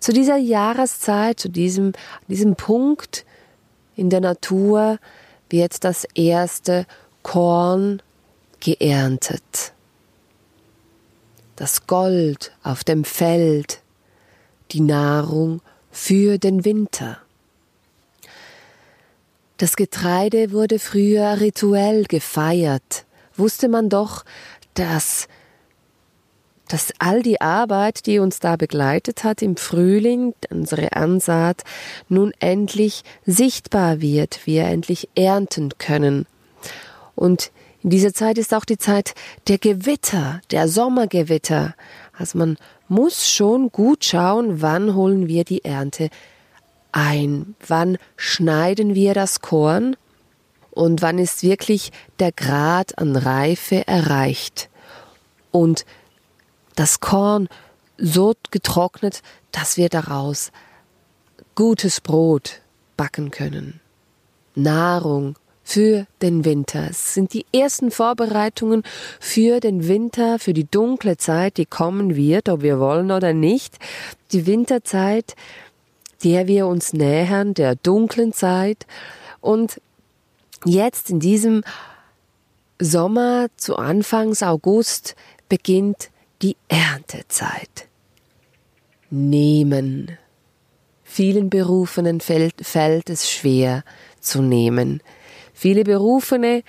[0.00, 1.92] Zu dieser Jahreszeit, zu diesem,
[2.26, 3.24] diesem Punkt
[3.94, 4.98] in der Natur
[5.48, 6.86] wird das erste
[7.22, 8.02] Korn
[8.58, 9.74] geerntet
[11.58, 13.80] das Gold auf dem Feld,
[14.70, 17.18] die Nahrung für den Winter.
[19.56, 23.06] Das Getreide wurde früher rituell gefeiert,
[23.36, 24.24] wusste man doch,
[24.74, 25.26] dass
[26.68, 31.64] dass all die Arbeit, die uns da begleitet hat im Frühling, unsere Ansaat,
[32.10, 36.26] nun endlich sichtbar wird, wir endlich ernten können.
[37.14, 37.52] Und
[37.82, 39.14] in dieser Zeit ist auch die Zeit
[39.46, 41.74] der Gewitter, der Sommergewitter.
[42.12, 42.56] Also man
[42.88, 46.10] muss schon gut schauen, wann holen wir die Ernte
[46.90, 49.96] ein, wann schneiden wir das Korn
[50.70, 54.68] und wann ist wirklich der Grad an Reife erreicht.
[55.52, 55.84] Und
[56.74, 57.48] das Korn
[57.96, 59.22] so getrocknet,
[59.52, 60.50] dass wir daraus
[61.54, 62.60] gutes Brot
[62.96, 63.80] backen können.
[64.54, 65.36] Nahrung
[65.68, 66.88] für den Winter.
[66.88, 68.84] Es sind die ersten Vorbereitungen
[69.20, 73.76] für den Winter, für die dunkle Zeit, die kommen wird, ob wir wollen oder nicht.
[74.32, 75.36] Die Winterzeit,
[76.24, 78.86] der wir uns nähern, der dunklen Zeit.
[79.42, 79.78] Und
[80.64, 81.62] jetzt in diesem
[82.78, 85.16] Sommer zu Anfangs August
[85.50, 86.08] beginnt
[86.40, 87.88] die Erntezeit.
[89.10, 90.16] Nehmen.
[91.04, 93.84] Vielen Berufenen fällt, fällt es schwer
[94.18, 95.02] zu nehmen.
[95.58, 96.62] Viele Berufene,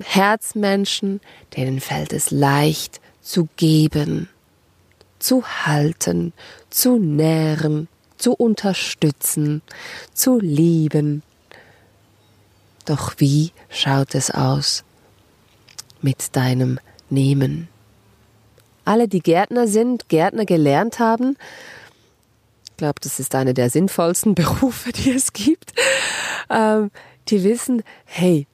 [0.00, 1.20] Herzmenschen,
[1.56, 4.28] denen fällt es leicht zu geben,
[5.18, 6.32] zu halten,
[6.70, 9.62] zu nähren, zu unterstützen,
[10.12, 11.22] zu lieben.
[12.84, 14.84] Doch wie schaut es aus
[16.00, 17.68] mit deinem Nehmen?
[18.88, 21.36] alle, die Gärtner sind, Gärtner gelernt haben.
[22.64, 25.74] Ich glaube, das ist einer der sinnvollsten Berufe, die es gibt.
[26.48, 26.90] Ähm,
[27.30, 28.46] die wissen, hey,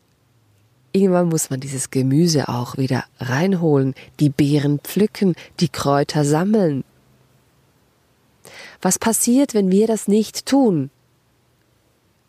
[0.93, 6.85] irgendwann muss man dieses Gemüse auch wieder reinholen, die Beeren pflücken, die Kräuter sammeln.
[8.83, 10.91] Was passiert, wenn wir das nicht tun?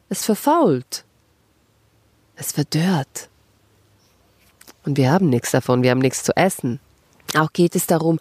[0.10, 1.04] Es verfault.
[2.36, 3.30] Es verdörrt.
[4.86, 6.80] Und wir haben nichts davon, wir haben nichts zu essen.
[7.36, 8.20] Auch geht es darum,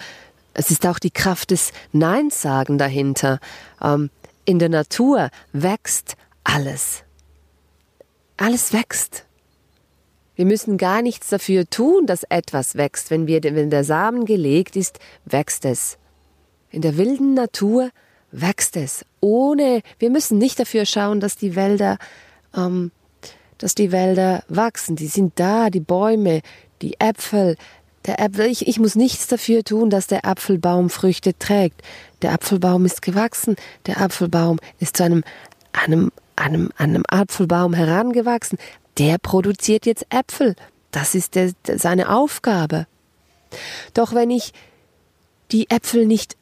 [0.54, 3.38] es ist auch die Kraft des Neins sagen dahinter.
[3.80, 4.10] Ähm,
[4.44, 7.03] in der Natur wächst alles.
[8.36, 9.24] Alles wächst.
[10.36, 13.10] Wir müssen gar nichts dafür tun, dass etwas wächst.
[13.10, 15.96] Wenn, wir, wenn der Samen gelegt ist, wächst es.
[16.70, 17.90] In der wilden Natur
[18.32, 19.04] wächst es.
[19.20, 21.98] Ohne, wir müssen nicht dafür schauen, dass die Wälder,
[22.56, 22.90] ähm,
[23.58, 24.96] dass die Wälder wachsen.
[24.96, 26.42] Die sind da, die Bäume,
[26.82, 27.56] die Äpfel,
[28.06, 31.80] der Äpfel, ich, ich muss nichts dafür tun, dass der Apfelbaum Früchte trägt.
[32.22, 33.56] Der Apfelbaum ist gewachsen,
[33.86, 35.24] der Apfelbaum ist zu einem,
[35.72, 38.58] einem, einem, einem Apfelbaum herangewachsen.
[38.98, 40.54] Der produziert jetzt Äpfel.
[40.90, 42.86] Das ist der, seine Aufgabe.
[43.92, 44.52] Doch wenn ich
[45.50, 46.36] die Äpfel nicht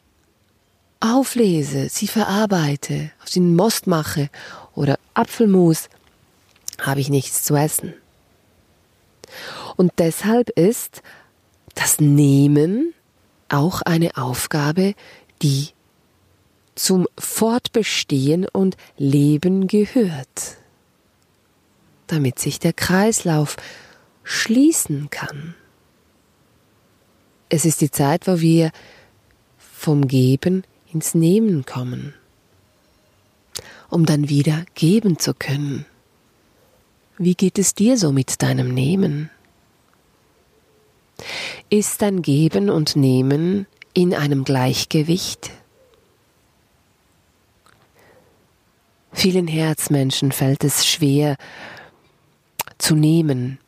[1.00, 4.30] auflese, sie verarbeite, auf den Most mache
[4.74, 5.88] oder Apfelmus,
[6.80, 7.94] habe ich nichts zu essen.
[9.76, 11.02] Und deshalb ist
[11.74, 12.94] das Nehmen
[13.48, 14.94] auch eine Aufgabe,
[15.42, 15.68] die
[16.74, 20.56] zum Fortbestehen und Leben gehört,
[22.06, 23.56] damit sich der Kreislauf
[24.24, 25.54] schließen kann.
[27.48, 28.70] Es ist die Zeit, wo wir
[29.58, 32.14] vom Geben ins Nehmen kommen,
[33.90, 35.84] um dann wieder geben zu können.
[37.18, 39.30] Wie geht es dir so mit deinem Nehmen?
[41.68, 45.50] Ist dein Geben und Nehmen in einem Gleichgewicht?
[49.12, 51.36] Vielen Herzmenschen fällt es schwer
[52.78, 53.58] zu nehmen.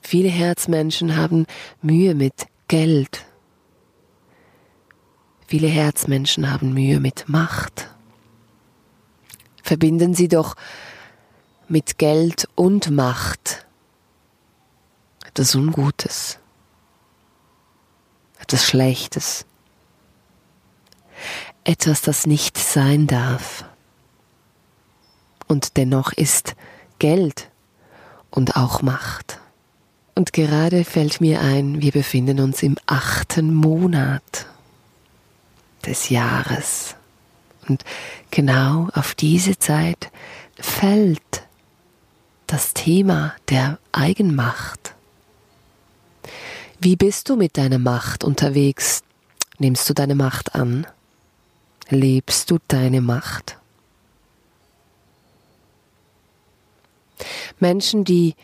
[0.00, 1.46] Viele Herzmenschen haben
[1.80, 3.24] Mühe mit Geld.
[5.46, 7.90] Viele Herzmenschen haben Mühe mit Macht.
[9.62, 10.56] Verbinden Sie doch
[11.68, 13.66] mit Geld und Macht
[15.26, 16.38] etwas Ungutes
[18.52, 19.46] etwas Schlechtes,
[21.64, 23.64] etwas, das nicht sein darf.
[25.52, 26.54] Und dennoch ist
[26.98, 27.50] Geld
[28.30, 29.38] und auch Macht.
[30.14, 34.46] Und gerade fällt mir ein, wir befinden uns im achten Monat
[35.84, 36.94] des Jahres.
[37.68, 37.84] Und
[38.30, 40.10] genau auf diese Zeit
[40.58, 41.46] fällt
[42.46, 44.94] das Thema der Eigenmacht.
[46.80, 49.02] Wie bist du mit deiner Macht unterwegs?
[49.58, 50.86] Nimmst du deine Macht an?
[51.90, 53.58] Lebst du deine Macht?
[57.58, 58.34] Menschen, die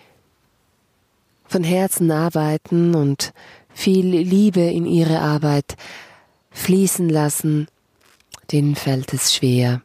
[1.47, 3.33] von Herzen arbeiten und
[3.72, 5.76] viel Liebe in ihre Arbeit
[6.51, 7.68] fließen lassen,
[8.51, 9.83] denen fällt es schwer,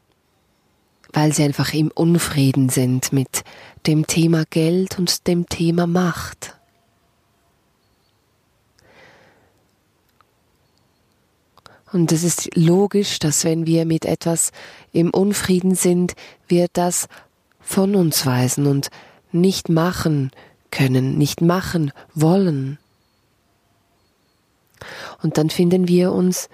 [1.11, 3.43] weil sie einfach im Unfrieden sind mit
[3.85, 6.55] dem Thema Geld und dem Thema Macht.
[11.91, 14.51] Und es ist logisch, dass wenn wir mit etwas
[14.91, 16.13] im Unfrieden sind,
[16.47, 17.07] wir das
[17.63, 18.89] von uns weisen und
[19.31, 20.31] nicht machen
[20.71, 22.77] können, nicht machen wollen.
[25.21, 26.49] Und dann finden wir uns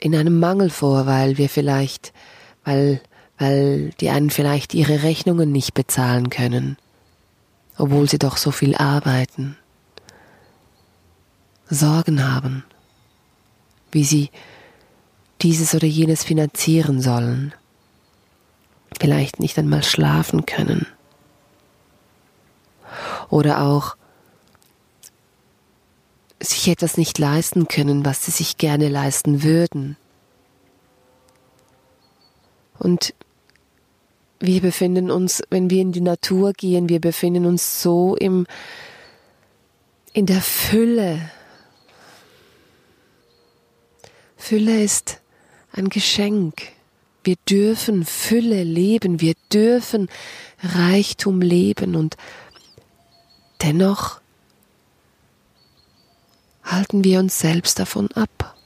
[0.00, 2.12] in einem Mangel vor, weil wir vielleicht,
[2.64, 3.00] weil,
[3.38, 6.76] weil die einen vielleicht ihre Rechnungen nicht bezahlen können,
[7.76, 9.56] obwohl sie doch so viel arbeiten,
[11.70, 12.64] Sorgen haben
[13.92, 14.30] wie sie
[15.42, 17.54] dieses oder jenes finanzieren sollen,
[19.00, 20.86] vielleicht nicht einmal schlafen können
[23.30, 23.96] oder auch
[26.40, 29.96] sich etwas nicht leisten können, was sie sich gerne leisten würden.
[32.78, 33.12] Und
[34.38, 38.46] wir befinden uns, wenn wir in die Natur gehen, wir befinden uns so im,
[40.12, 41.30] in der Fülle
[44.38, 45.20] Fülle ist
[45.72, 46.62] ein Geschenk.
[47.28, 50.08] Wir dürfen Fülle leben, wir dürfen
[50.62, 52.16] Reichtum leben und
[53.60, 54.22] dennoch
[56.64, 58.56] halten wir uns selbst davon ab.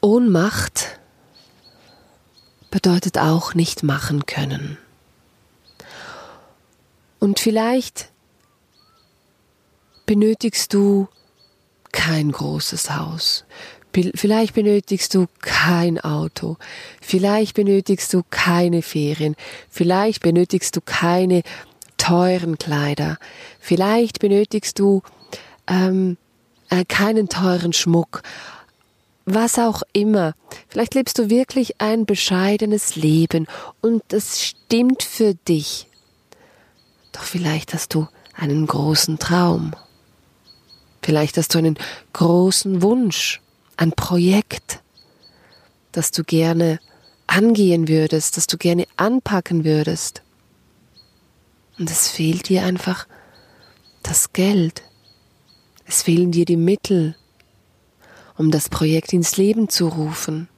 [0.00, 1.00] Ohnmacht
[2.70, 4.78] bedeutet auch nicht machen können.
[7.18, 8.12] Und vielleicht
[10.06, 11.08] benötigst du
[11.90, 13.44] kein großes Haus.
[13.92, 16.56] Vielleicht benötigst du kein Auto.
[17.00, 19.34] Vielleicht benötigst du keine Ferien.
[19.68, 21.42] Vielleicht benötigst du keine
[21.96, 23.18] teuren Kleider.
[23.58, 25.02] Vielleicht benötigst du
[25.66, 26.16] ähm,
[26.68, 28.22] äh, keinen teuren Schmuck.
[29.26, 30.34] Was auch immer.
[30.68, 33.46] Vielleicht lebst du wirklich ein bescheidenes Leben
[33.80, 35.86] und das stimmt für dich.
[37.12, 39.72] Doch vielleicht hast du einen großen Traum.
[41.02, 41.78] Vielleicht hast du einen
[42.12, 43.40] großen Wunsch,
[43.80, 44.82] ein Projekt,
[45.92, 46.80] das du gerne
[47.26, 50.22] angehen würdest, das du gerne anpacken würdest.
[51.78, 53.08] Und es fehlt dir einfach
[54.02, 54.82] das Geld.
[55.86, 57.16] Es fehlen dir die Mittel,
[58.36, 60.48] um das Projekt ins Leben zu rufen,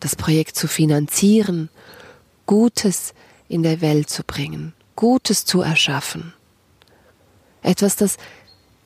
[0.00, 1.68] das Projekt zu finanzieren,
[2.46, 3.12] Gutes
[3.48, 6.32] in der Welt zu bringen, Gutes zu erschaffen.
[7.60, 8.16] Etwas, das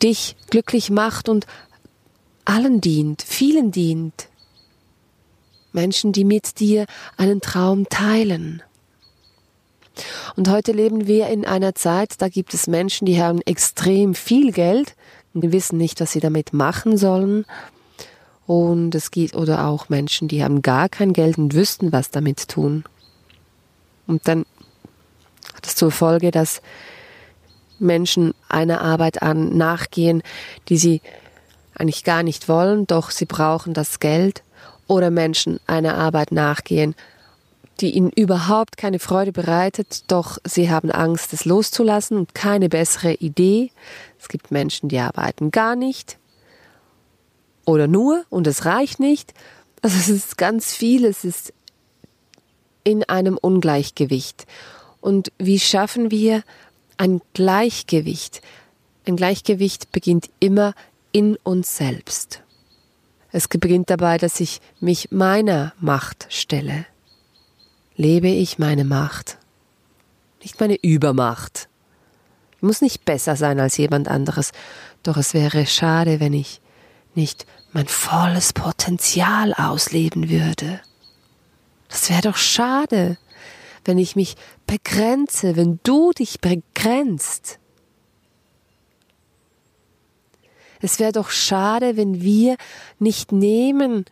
[0.02, 1.46] dich glücklich macht und
[2.44, 4.28] allen dient, vielen dient.
[5.72, 6.86] Menschen, die mit dir
[7.16, 8.62] einen Traum teilen.
[10.36, 14.52] Und heute leben wir in einer Zeit, da gibt es Menschen, die haben extrem viel
[14.52, 14.94] Geld
[15.34, 17.44] und wissen nicht, was sie damit machen sollen.
[18.46, 22.48] Und es gibt oder auch Menschen, die haben gar kein Geld und wüssten, was damit
[22.48, 22.84] tun.
[24.06, 24.44] Und dann
[25.54, 26.60] hat es zur Folge, dass
[27.78, 30.22] Menschen einer Arbeit an nachgehen,
[30.68, 31.02] die sie
[31.82, 34.42] eigentlich gar nicht wollen, doch sie brauchen das Geld,
[34.86, 36.94] oder Menschen einer Arbeit nachgehen,
[37.80, 43.14] die ihnen überhaupt keine Freude bereitet, doch sie haben Angst, es loszulassen und keine bessere
[43.14, 43.70] Idee.
[44.20, 46.18] Es gibt Menschen, die arbeiten gar nicht
[47.64, 49.32] oder nur und es reicht nicht.
[49.80, 51.52] Also es ist ganz viel, es ist
[52.84, 54.46] in einem Ungleichgewicht.
[55.00, 56.42] Und wie schaffen wir
[56.98, 58.42] ein Gleichgewicht.
[59.06, 60.74] Ein Gleichgewicht beginnt immer
[61.12, 62.42] in uns selbst.
[63.30, 66.86] Es beginnt dabei, dass ich mich meiner Macht stelle.
[67.96, 69.38] Lebe ich meine Macht,
[70.42, 71.68] nicht meine Übermacht.
[72.56, 74.52] Ich muss nicht besser sein als jemand anderes,
[75.02, 76.60] doch es wäre schade, wenn ich
[77.14, 80.80] nicht mein volles Potenzial ausleben würde.
[81.88, 83.18] Das wäre doch schade
[83.84, 84.36] wenn ich mich
[84.66, 87.58] begrenze, wenn du dich begrenzt.
[90.82, 92.56] Es wäre doch schade, wenn wir
[92.98, 94.04] nicht nehmen,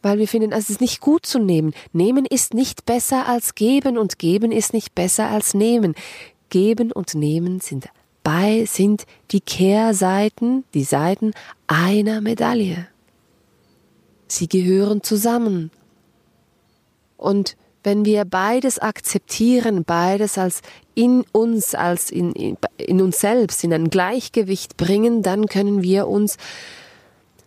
[0.00, 1.74] weil wir finden, es ist nicht gut zu nehmen.
[1.92, 5.94] Nehmen ist nicht besser als geben und geben ist nicht besser als nehmen.
[6.48, 7.88] Geben und nehmen sind
[8.22, 11.32] bei sind die Kehrseiten, die Seiten
[11.66, 12.86] einer Medaille.
[14.26, 15.70] Sie gehören zusammen.
[17.16, 20.62] Und wenn wir beides akzeptieren, beides als
[20.94, 22.32] in uns, als in,
[22.76, 26.36] in, uns selbst, in ein Gleichgewicht bringen, dann können wir uns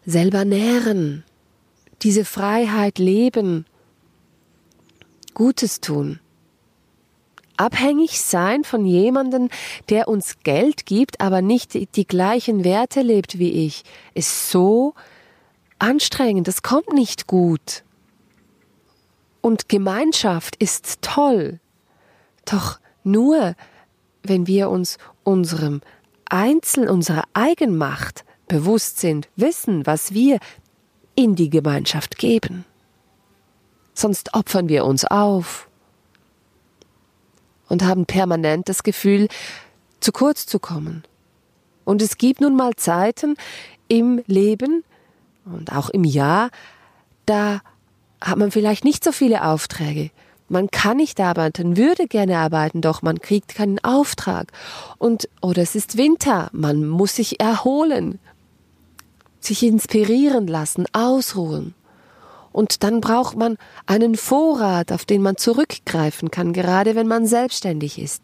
[0.05, 1.23] selber nähren,
[2.01, 3.65] diese Freiheit leben,
[5.33, 6.19] Gutes tun.
[7.57, 9.49] Abhängig sein von jemandem,
[9.89, 14.93] der uns Geld gibt, aber nicht die gleichen Werte lebt wie ich, ist so
[15.77, 17.83] anstrengend, das kommt nicht gut.
[19.41, 21.59] Und Gemeinschaft ist toll.
[22.45, 23.55] Doch nur,
[24.23, 25.81] wenn wir uns unserem
[26.25, 30.39] einzeln unserer Eigenmacht bewusst sind, wissen, was wir
[31.15, 32.65] in die Gemeinschaft geben.
[33.93, 35.67] Sonst opfern wir uns auf
[37.67, 39.27] und haben permanent das Gefühl,
[39.99, 41.03] zu kurz zu kommen.
[41.83, 43.35] Und es gibt nun mal Zeiten
[43.87, 44.83] im Leben
[45.45, 46.49] und auch im Jahr,
[47.25, 47.61] da
[48.21, 50.11] hat man vielleicht nicht so viele Aufträge.
[50.47, 54.51] Man kann nicht arbeiten, würde gerne arbeiten, doch man kriegt keinen Auftrag.
[54.97, 58.19] Und, oder es ist Winter, man muss sich erholen,
[59.39, 61.73] sich inspirieren lassen, ausruhen.
[62.51, 67.97] Und dann braucht man einen Vorrat, auf den man zurückgreifen kann, gerade wenn man selbstständig
[67.97, 68.23] ist.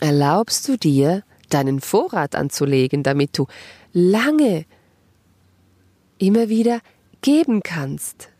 [0.00, 3.46] Erlaubst du dir, deinen Vorrat anzulegen, damit du
[3.94, 4.66] lange
[6.18, 6.80] immer wieder
[7.22, 8.30] geben kannst?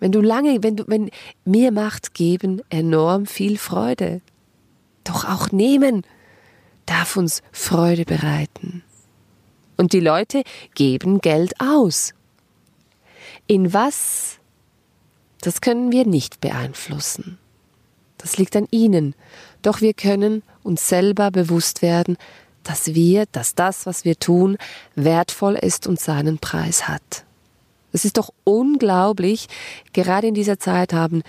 [0.00, 1.10] Wenn du lange, wenn du, wenn
[1.44, 4.20] mir macht geben enorm viel Freude.
[5.04, 6.02] Doch auch nehmen
[6.86, 8.82] darf uns Freude bereiten.
[9.76, 10.42] Und die Leute
[10.74, 12.14] geben Geld aus.
[13.46, 14.38] In was?
[15.40, 17.38] Das können wir nicht beeinflussen.
[18.18, 19.14] Das liegt an ihnen.
[19.62, 22.16] Doch wir können uns selber bewusst werden,
[22.64, 24.58] dass wir, dass das, was wir tun,
[24.94, 27.24] wertvoll ist und seinen Preis hat.
[27.92, 29.48] Es ist doch unglaublich,
[29.92, 31.22] gerade in dieser Zeit haben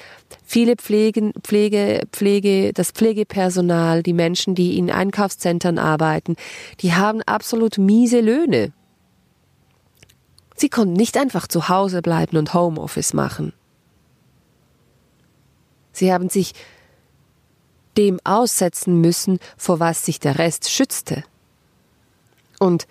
[0.44, 6.36] viele Pflegen, Pflege, Pflege, das Pflegepersonal, die Menschen, die in Einkaufszentren arbeiten,
[6.82, 8.74] die haben absolut miese Löhne.
[10.56, 13.54] Sie konnten nicht einfach zu Hause bleiben und Homeoffice machen.
[15.94, 16.54] Sie haben sich
[17.98, 21.24] dem aussetzen müssen, vor was sich der Rest schützte.
[22.60, 22.88] Und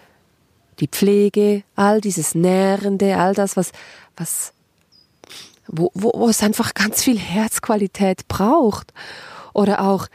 [0.81, 3.72] die Pflege, all dieses Nährende, all das, was,
[4.16, 4.53] was,
[5.66, 8.93] wo, wo, wo es einfach ganz viel Herzqualität braucht.
[9.53, 10.09] Oder auch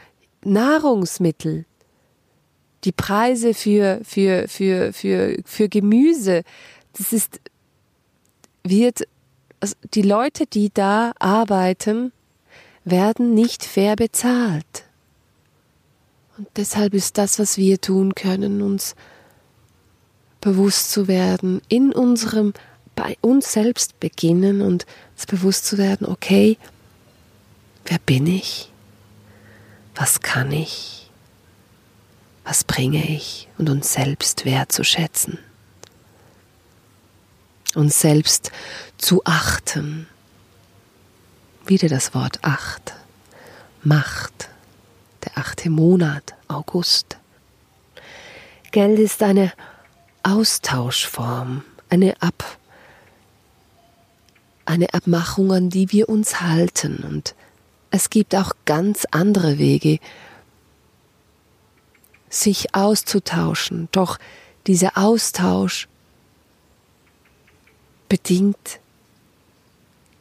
[0.44, 1.66] Nahrungsmittel.
[2.84, 6.42] Die Preise für, für, für, für, für Gemüse,
[6.96, 7.40] das ist,
[8.62, 9.04] wird,
[9.60, 12.12] also die Leute, die da arbeiten,
[12.84, 14.84] werden nicht fair bezahlt.
[16.36, 18.94] Und deshalb ist das, was wir tun können, uns
[20.44, 22.52] bewusst zu werden, in unserem,
[22.94, 26.58] bei uns selbst beginnen und uns bewusst zu werden, okay,
[27.86, 28.70] wer bin ich?
[29.94, 31.10] Was kann ich?
[32.44, 33.48] Was bringe ich?
[33.58, 35.38] Und uns selbst wertzuschätzen
[37.76, 38.50] uns selbst
[38.98, 40.06] zu achten.
[41.66, 42.94] Wieder das Wort Acht.
[43.82, 44.48] Macht.
[45.24, 47.18] Der achte Monat, August.
[48.70, 49.52] Geld ist eine
[50.24, 52.58] Austauschform, eine Ab,
[54.64, 57.04] eine Abmachung, an die wir uns halten.
[57.06, 57.34] Und
[57.90, 60.00] es gibt auch ganz andere Wege,
[62.30, 63.88] sich auszutauschen.
[63.92, 64.18] Doch
[64.66, 65.88] dieser Austausch
[68.08, 68.80] bedingt,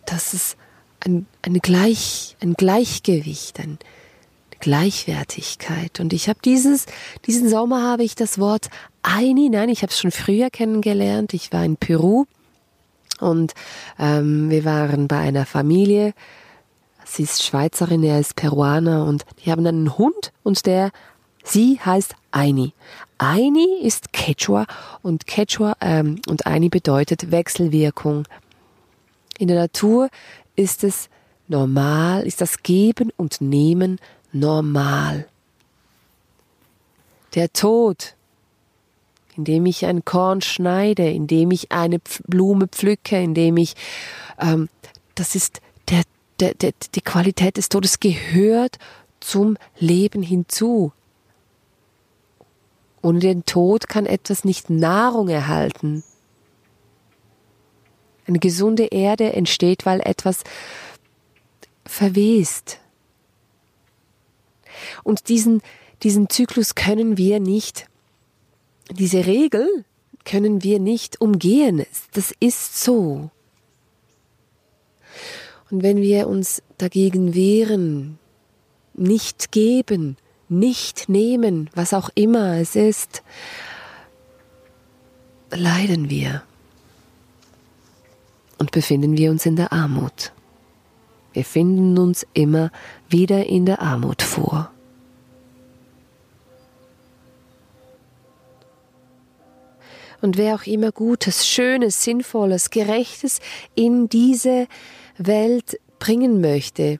[0.05, 0.57] dass es
[0.99, 3.77] ein, eine Gleich, ein Gleichgewicht, eine
[4.63, 5.99] Gleichwertigkeit.
[5.99, 6.85] Und ich habe dieses,
[7.27, 8.69] diesen Sommer habe ich das Wort
[9.01, 11.33] Aini, nein, ich habe es schon früher kennengelernt.
[11.33, 12.23] Ich war in Peru
[13.19, 13.53] und
[13.99, 16.13] ähm, wir waren bei einer Familie.
[17.03, 20.91] Sie ist Schweizerin, er ist Peruaner und die haben einen Hund und der,
[21.43, 22.71] sie heißt Aini.
[23.17, 24.65] Aini ist Quechua
[25.01, 28.23] und Quechua ähm, und Aini bedeutet Wechselwirkung.
[29.37, 30.07] In der Natur
[30.55, 31.09] ist es
[31.49, 33.99] normal, ist das Geben und Nehmen
[34.33, 35.27] normal.
[37.35, 38.15] Der Tod,
[39.35, 43.75] indem ich ein Korn schneide, indem ich eine Blume pflücke, indem ich,
[44.39, 44.69] ähm,
[45.15, 46.03] das ist der,
[46.39, 48.77] der, der, die Qualität des Todes gehört
[49.19, 50.91] zum Leben hinzu.
[53.01, 56.03] Ohne den Tod kann etwas nicht Nahrung erhalten.
[58.25, 60.43] Eine gesunde Erde entsteht, weil etwas
[61.85, 62.79] verwest.
[65.03, 65.61] Und diesen,
[66.03, 67.87] diesen Zyklus können wir nicht,
[68.91, 69.85] diese Regel
[70.25, 71.85] können wir nicht umgehen.
[72.13, 73.29] Das ist so.
[75.69, 78.19] Und wenn wir uns dagegen wehren,
[78.93, 80.17] nicht geben,
[80.49, 83.23] nicht nehmen, was auch immer es ist,
[85.49, 86.43] leiden wir
[88.57, 90.31] und befinden wir uns in der Armut.
[91.33, 92.71] Wir finden uns immer
[93.09, 94.71] wieder in der Armut vor.
[100.21, 103.39] Und wer auch immer Gutes, Schönes, Sinnvolles, Gerechtes
[103.75, 104.67] in diese
[105.17, 106.99] Welt bringen möchte,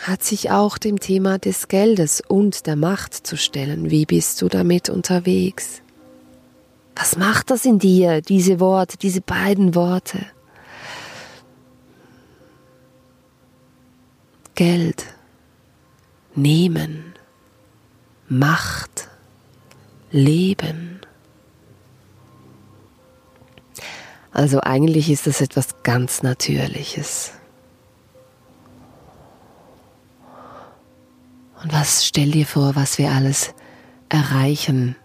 [0.00, 3.90] hat sich auch dem Thema des Geldes und der Macht zu stellen.
[3.90, 5.82] Wie bist du damit unterwegs?
[6.96, 10.26] Was macht das in dir, diese Worte, diese beiden Worte?
[14.54, 15.06] Geld,
[16.34, 17.14] nehmen,
[18.28, 19.08] Macht,
[20.10, 21.00] Leben.
[24.30, 27.32] Also eigentlich ist das etwas ganz Natürliches.
[31.62, 33.54] Und was stell dir vor, was wir alles
[34.08, 34.96] erreichen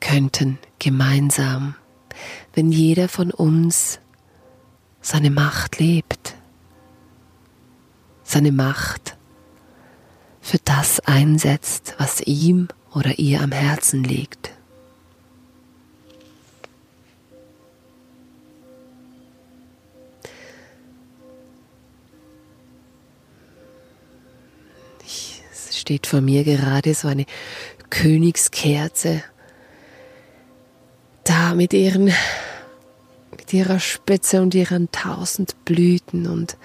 [0.00, 1.74] könnten gemeinsam,
[2.54, 4.00] wenn jeder von uns
[5.00, 6.21] seine Macht lebt,
[8.32, 9.14] seine Macht
[10.40, 14.50] für das einsetzt, was ihm oder ihr am Herzen liegt.
[25.52, 27.26] es steht vor mir gerade so eine
[27.90, 29.22] Königskerze
[31.24, 32.12] da mit ihren
[33.30, 36.56] mit ihrer Spitze und ihren tausend Blüten und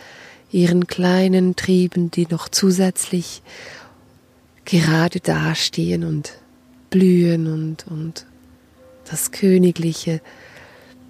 [0.52, 3.42] ihren kleinen Trieben, die noch zusätzlich
[4.66, 6.34] gerade dastehen und
[6.90, 8.26] blühen und, und
[9.10, 10.22] das Königliche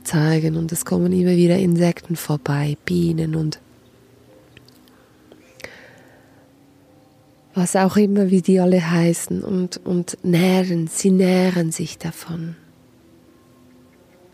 [0.03, 0.55] zeigen.
[0.55, 3.59] Und es kommen immer wieder Insekten vorbei, Bienen und
[7.53, 12.55] was auch immer, wie die alle heißen, und, und nähren, sie nähren sich davon.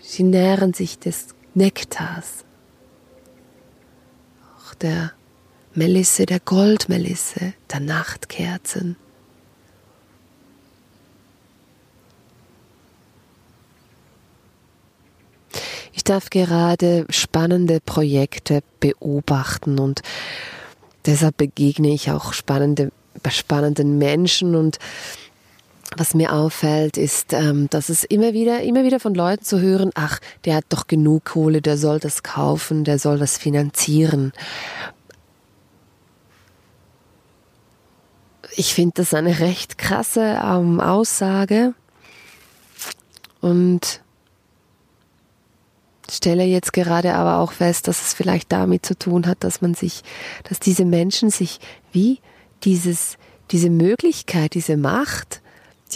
[0.01, 2.43] Sie nähren sich des Nektars
[4.75, 5.11] der
[5.73, 8.95] Melisse, der Goldmelisse, der Nachtkerzen.
[15.93, 20.01] Ich darf gerade spannende Projekte beobachten und
[21.05, 22.91] deshalb begegne ich auch spannende,
[23.29, 24.79] spannenden Menschen und
[25.97, 29.91] was mir auffällt, ist, ähm, dass es immer wieder, immer wieder von Leuten zu hören,
[29.95, 34.33] ach, der hat doch genug Kohle, der soll das kaufen, der soll das finanzieren.
[38.55, 41.73] Ich finde das eine recht krasse ähm, Aussage
[43.41, 44.01] und
[46.09, 49.73] stelle jetzt gerade aber auch fest, dass es vielleicht damit zu tun hat, dass man
[49.73, 50.03] sich,
[50.47, 51.59] dass diese Menschen sich
[51.91, 52.19] wie
[52.63, 53.17] dieses,
[53.51, 55.41] diese Möglichkeit, diese Macht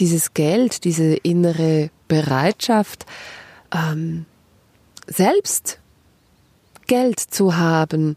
[0.00, 3.06] dieses Geld, diese innere Bereitschaft,
[3.72, 4.26] ähm,
[5.06, 5.78] selbst
[6.86, 8.16] Geld zu haben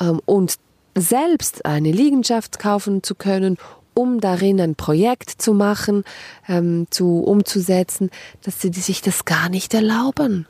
[0.00, 0.56] ähm, und
[0.94, 3.58] selbst eine Liegenschaft kaufen zu können,
[3.94, 6.04] um darin ein Projekt zu machen,
[6.48, 8.10] ähm, zu umzusetzen,
[8.42, 10.46] dass sie sich das gar nicht erlauben.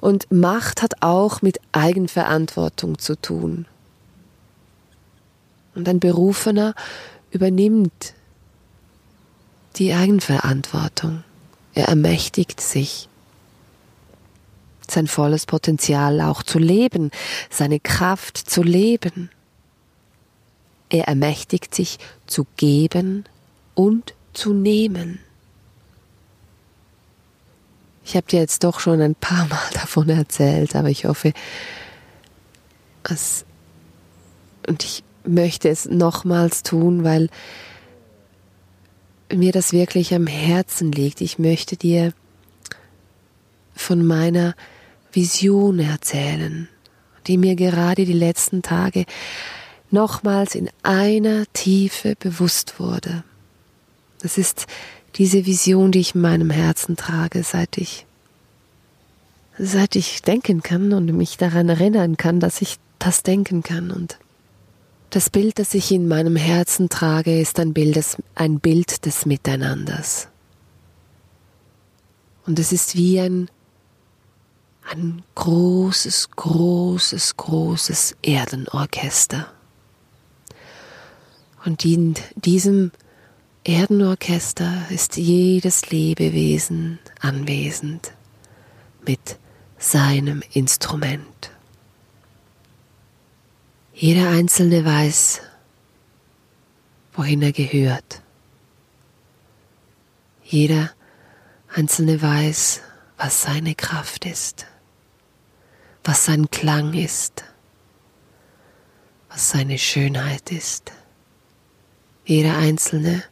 [0.00, 3.66] Und Macht hat auch mit Eigenverantwortung zu tun.
[5.74, 6.74] Und ein Berufener
[7.30, 8.14] übernimmt
[9.76, 11.24] die Eigenverantwortung.
[11.74, 13.08] Er ermächtigt sich,
[14.88, 17.10] sein volles Potenzial auch zu leben,
[17.48, 19.30] seine Kraft zu leben.
[20.88, 23.24] Er ermächtigt sich zu geben
[23.74, 25.20] und zu nehmen.
[28.04, 31.32] Ich habe dir jetzt doch schon ein paar Mal davon erzählt, aber ich hoffe,
[33.04, 33.44] es,
[34.66, 37.28] und ich möchte es nochmals tun, weil
[39.32, 41.20] mir das wirklich am Herzen liegt.
[41.20, 42.12] Ich möchte dir
[43.74, 44.54] von meiner
[45.12, 46.68] Vision erzählen,
[47.26, 49.06] die mir gerade die letzten Tage
[49.90, 53.24] nochmals in einer Tiefe bewusst wurde.
[54.20, 54.66] Das ist
[55.16, 58.06] diese Vision, die ich in meinem Herzen trage, seit ich
[59.58, 64.18] seit ich denken kann und mich daran erinnern kann, dass ich das denken kann und
[65.10, 69.26] das Bild, das ich in meinem Herzen trage, ist ein Bild des, ein Bild des
[69.26, 70.28] Miteinanders.
[72.46, 73.50] Und es ist wie ein,
[74.88, 79.52] ein großes, großes, großes Erdenorchester.
[81.64, 82.92] Und in diesem
[83.64, 88.12] Erdenorchester ist jedes Lebewesen anwesend
[89.06, 89.38] mit
[89.78, 91.50] seinem Instrument.
[94.02, 95.42] Jeder Einzelne weiß,
[97.12, 98.22] wohin er gehört.
[100.42, 100.92] Jeder
[101.68, 102.80] Einzelne weiß,
[103.18, 104.64] was seine Kraft ist,
[106.02, 107.44] was sein Klang ist,
[109.28, 110.92] was seine Schönheit ist.
[112.24, 113.22] Jeder Einzelne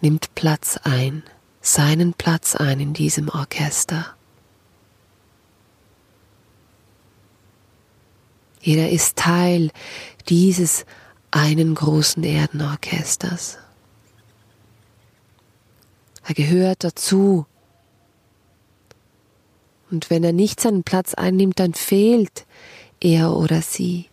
[0.00, 1.24] nimmt Platz ein,
[1.60, 4.14] seinen Platz ein in diesem Orchester.
[8.64, 9.70] Jeder ist Teil
[10.30, 10.86] dieses
[11.30, 13.58] einen großen Erdenorchesters.
[16.26, 17.44] Er gehört dazu.
[19.90, 22.46] Und wenn er nicht seinen Platz einnimmt, dann fehlt
[23.00, 24.06] er oder sie.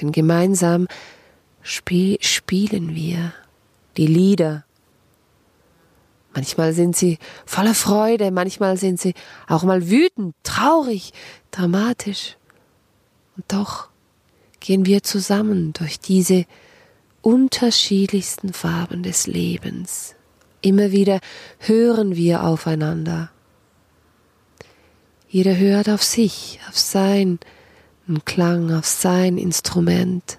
[0.00, 0.88] Denn gemeinsam
[1.60, 3.34] spiel spielen wir
[3.98, 4.64] die Lieder.
[6.32, 9.12] Manchmal sind sie voller Freude, manchmal sind sie
[9.48, 11.12] auch mal wütend, traurig,
[11.50, 12.38] dramatisch.
[13.36, 13.88] Und doch
[14.60, 16.46] gehen wir zusammen durch diese
[17.22, 20.14] unterschiedlichsten Farben des Lebens.
[20.60, 21.20] Immer wieder
[21.58, 23.30] hören wir aufeinander.
[25.28, 27.38] Jeder hört auf sich, auf sein
[28.24, 30.38] Klang, auf sein Instrument.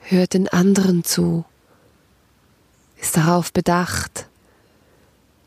[0.00, 1.44] Hört den anderen zu,
[3.00, 4.28] ist darauf bedacht,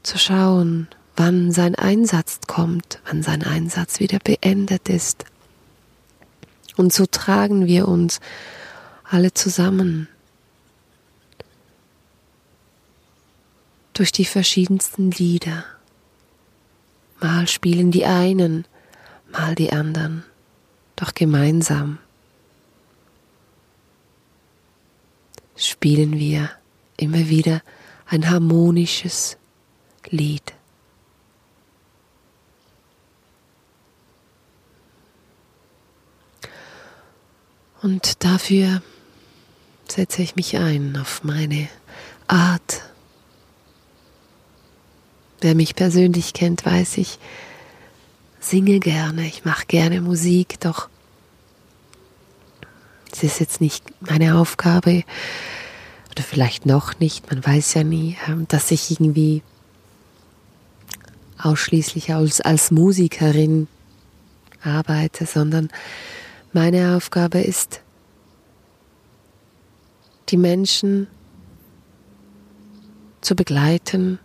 [0.03, 5.25] zu schauen, wann sein Einsatz kommt, wann sein Einsatz wieder beendet ist.
[6.77, 8.19] Und so tragen wir uns
[9.03, 10.07] alle zusammen
[13.93, 15.65] durch die verschiedensten Lieder.
[17.19, 18.65] Mal spielen die einen,
[19.31, 20.23] mal die anderen,
[20.95, 21.99] doch gemeinsam
[25.55, 26.49] spielen wir
[26.97, 27.61] immer wieder
[28.07, 29.37] ein harmonisches
[30.09, 30.53] Lied.
[37.81, 38.81] Und dafür
[39.87, 41.67] setze ich mich ein auf meine
[42.27, 42.83] Art.
[45.41, 47.17] Wer mich persönlich kennt, weiß ich,
[48.39, 50.89] singe gerne, ich mache gerne Musik, doch
[53.11, 55.03] es ist jetzt nicht meine Aufgabe,
[56.11, 59.41] oder vielleicht noch nicht, man weiß ja nie, ähm, dass ich irgendwie
[61.37, 63.67] ausschließlich als, als Musikerin
[64.63, 65.69] arbeite, sondern
[66.53, 67.81] meine Aufgabe ist,
[70.29, 71.07] die Menschen
[73.21, 74.19] zu begleiten,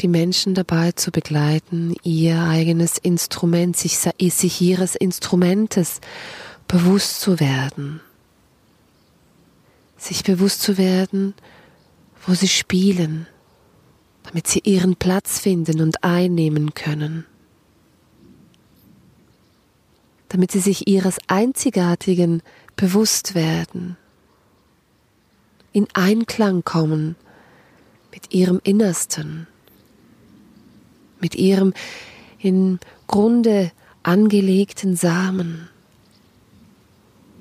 [0.00, 6.00] die Menschen dabei zu begleiten, ihr eigenes Instrument, sich, sich ihres Instrumentes
[6.68, 8.00] bewusst zu werden.
[9.96, 11.34] Sich bewusst zu werden,
[12.26, 13.26] wo sie spielen,
[14.24, 17.24] damit sie ihren Platz finden und einnehmen können,
[20.36, 22.42] damit sie sich ihres Einzigartigen
[22.76, 23.96] bewusst werden,
[25.72, 27.16] in Einklang kommen
[28.12, 29.46] mit ihrem Innersten,
[31.22, 31.72] mit ihrem
[32.38, 33.72] im Grunde
[34.02, 35.70] angelegten Samen,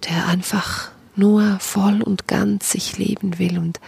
[0.08, 3.82] der einfach nur voll und ganz sich leben will und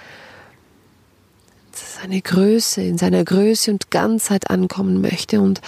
[1.72, 5.62] seine Größe, in seiner Größe und Ganzheit ankommen möchte und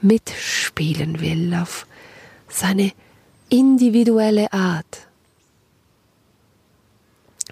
[0.00, 1.84] mitspielen will auf
[2.56, 2.92] seine
[3.48, 5.06] individuelle Art.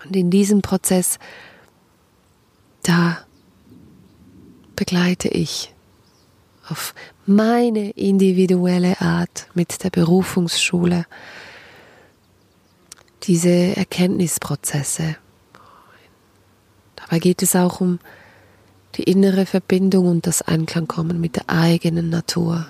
[0.05, 1.18] Und in diesem Prozess,
[2.82, 3.18] da
[4.76, 5.72] begleite ich
[6.68, 6.94] auf
[7.26, 11.07] meine individuelle Art mit der Berufungsschule
[13.22, 15.16] diese Erkenntnisprozesse.
[16.96, 17.98] Dabei geht es auch um
[18.96, 22.66] die innere Verbindung und das Einklangkommen mit der eigenen Natur.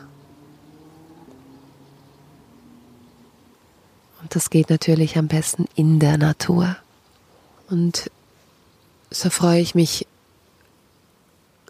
[4.24, 6.76] Und das geht natürlich am besten in der Natur.
[7.68, 8.10] Und
[9.10, 10.06] so freue ich mich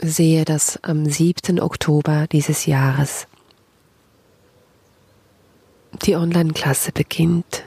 [0.01, 1.59] sehr, dass am 7.
[1.59, 3.27] Oktober dieses Jahres
[6.07, 7.65] die Online-Klasse beginnt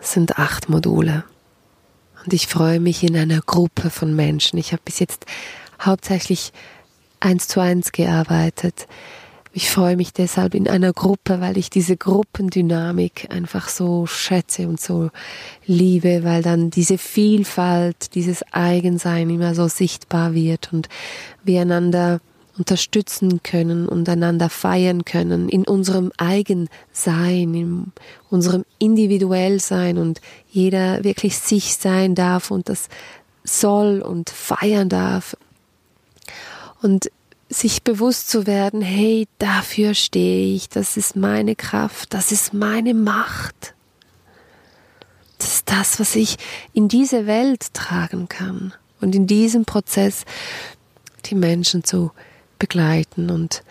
[0.00, 1.22] sind acht Module.
[2.24, 4.58] Und ich freue mich in einer Gruppe von Menschen.
[4.58, 5.24] Ich habe bis jetzt
[5.80, 6.52] hauptsächlich
[7.20, 8.88] eins zu eins gearbeitet.
[9.52, 14.80] Ich freue mich deshalb in einer Gruppe, weil ich diese Gruppendynamik einfach so schätze und
[14.80, 15.10] so
[15.66, 20.88] liebe, weil dann diese Vielfalt, dieses Eigensein immer so sichtbar wird und
[21.42, 22.20] wir einander
[22.58, 27.92] unterstützen können und einander feiern können in unserem Eigensein, in
[28.28, 32.88] unserem Individuellsein und jeder wirklich sich sein darf und das
[33.42, 35.36] soll und feiern darf.
[36.82, 37.10] Und
[37.50, 42.94] sich bewusst zu werden, hey, dafür stehe ich, das ist meine Kraft, das ist meine
[42.94, 43.74] Macht.
[45.38, 46.36] Das ist das, was ich
[46.72, 50.24] in diese Welt tragen kann und in diesem Prozess
[51.26, 52.12] die Menschen zu
[52.58, 53.64] begleiten und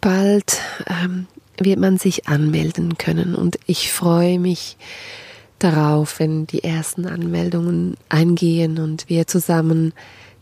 [0.00, 1.26] bald ähm,
[1.58, 4.76] wird man sich anmelden können und ich freue mich
[5.58, 9.94] darauf, wenn die ersten Anmeldungen eingehen und wir zusammen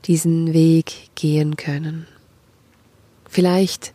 [0.04, 2.06] diesen Weg gehen können.
[3.28, 3.92] Vielleicht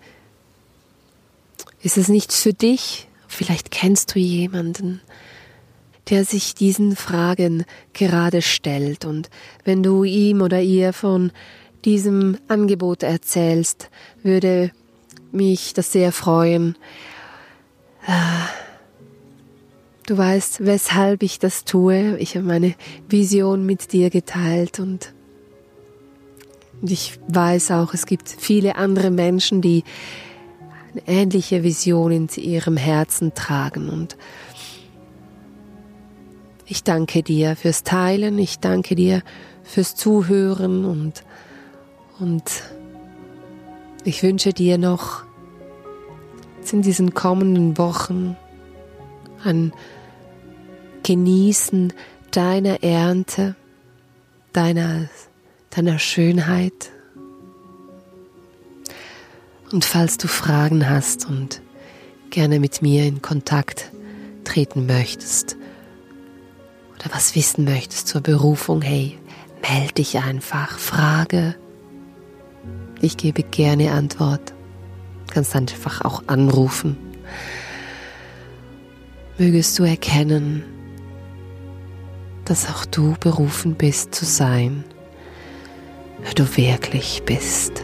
[1.81, 5.01] ist es nichts für dich, vielleicht kennst du jemanden,
[6.09, 9.05] der sich diesen Fragen gerade stellt.
[9.05, 9.29] Und
[9.63, 11.31] wenn du ihm oder ihr von
[11.83, 13.89] diesem Angebot erzählst,
[14.23, 14.71] würde
[15.31, 16.75] mich das sehr freuen.
[20.05, 22.17] Du weißt, weshalb ich das tue.
[22.19, 22.75] Ich habe meine
[23.09, 25.14] Vision mit dir geteilt und
[26.91, 29.83] ich weiß auch, es gibt viele andere Menschen, die
[30.91, 33.89] eine ähnliche Vision in ihrem Herzen tragen.
[33.89, 34.17] Und
[36.65, 39.21] ich danke dir fürs Teilen, ich danke dir
[39.63, 41.23] fürs Zuhören und,
[42.19, 42.43] und
[44.03, 45.23] ich wünsche dir noch
[46.71, 48.35] in diesen kommenden Wochen
[49.43, 49.73] ein
[51.03, 51.93] Genießen
[52.31, 53.55] deiner Ernte,
[54.53, 55.07] deiner,
[55.75, 56.91] deiner Schönheit.
[59.71, 61.61] Und falls du Fragen hast und
[62.29, 63.91] gerne mit mir in Kontakt
[64.43, 65.57] treten möchtest,
[66.93, 69.17] oder was wissen möchtest zur Berufung, hey,
[69.61, 71.55] melde dich einfach, frage.
[73.01, 74.53] Ich gebe gerne Antwort.
[75.31, 76.95] Kannst einfach auch anrufen.
[79.37, 80.63] Mögest du erkennen,
[82.45, 84.85] dass auch du berufen bist zu sein,
[86.33, 87.83] du wirklich bist.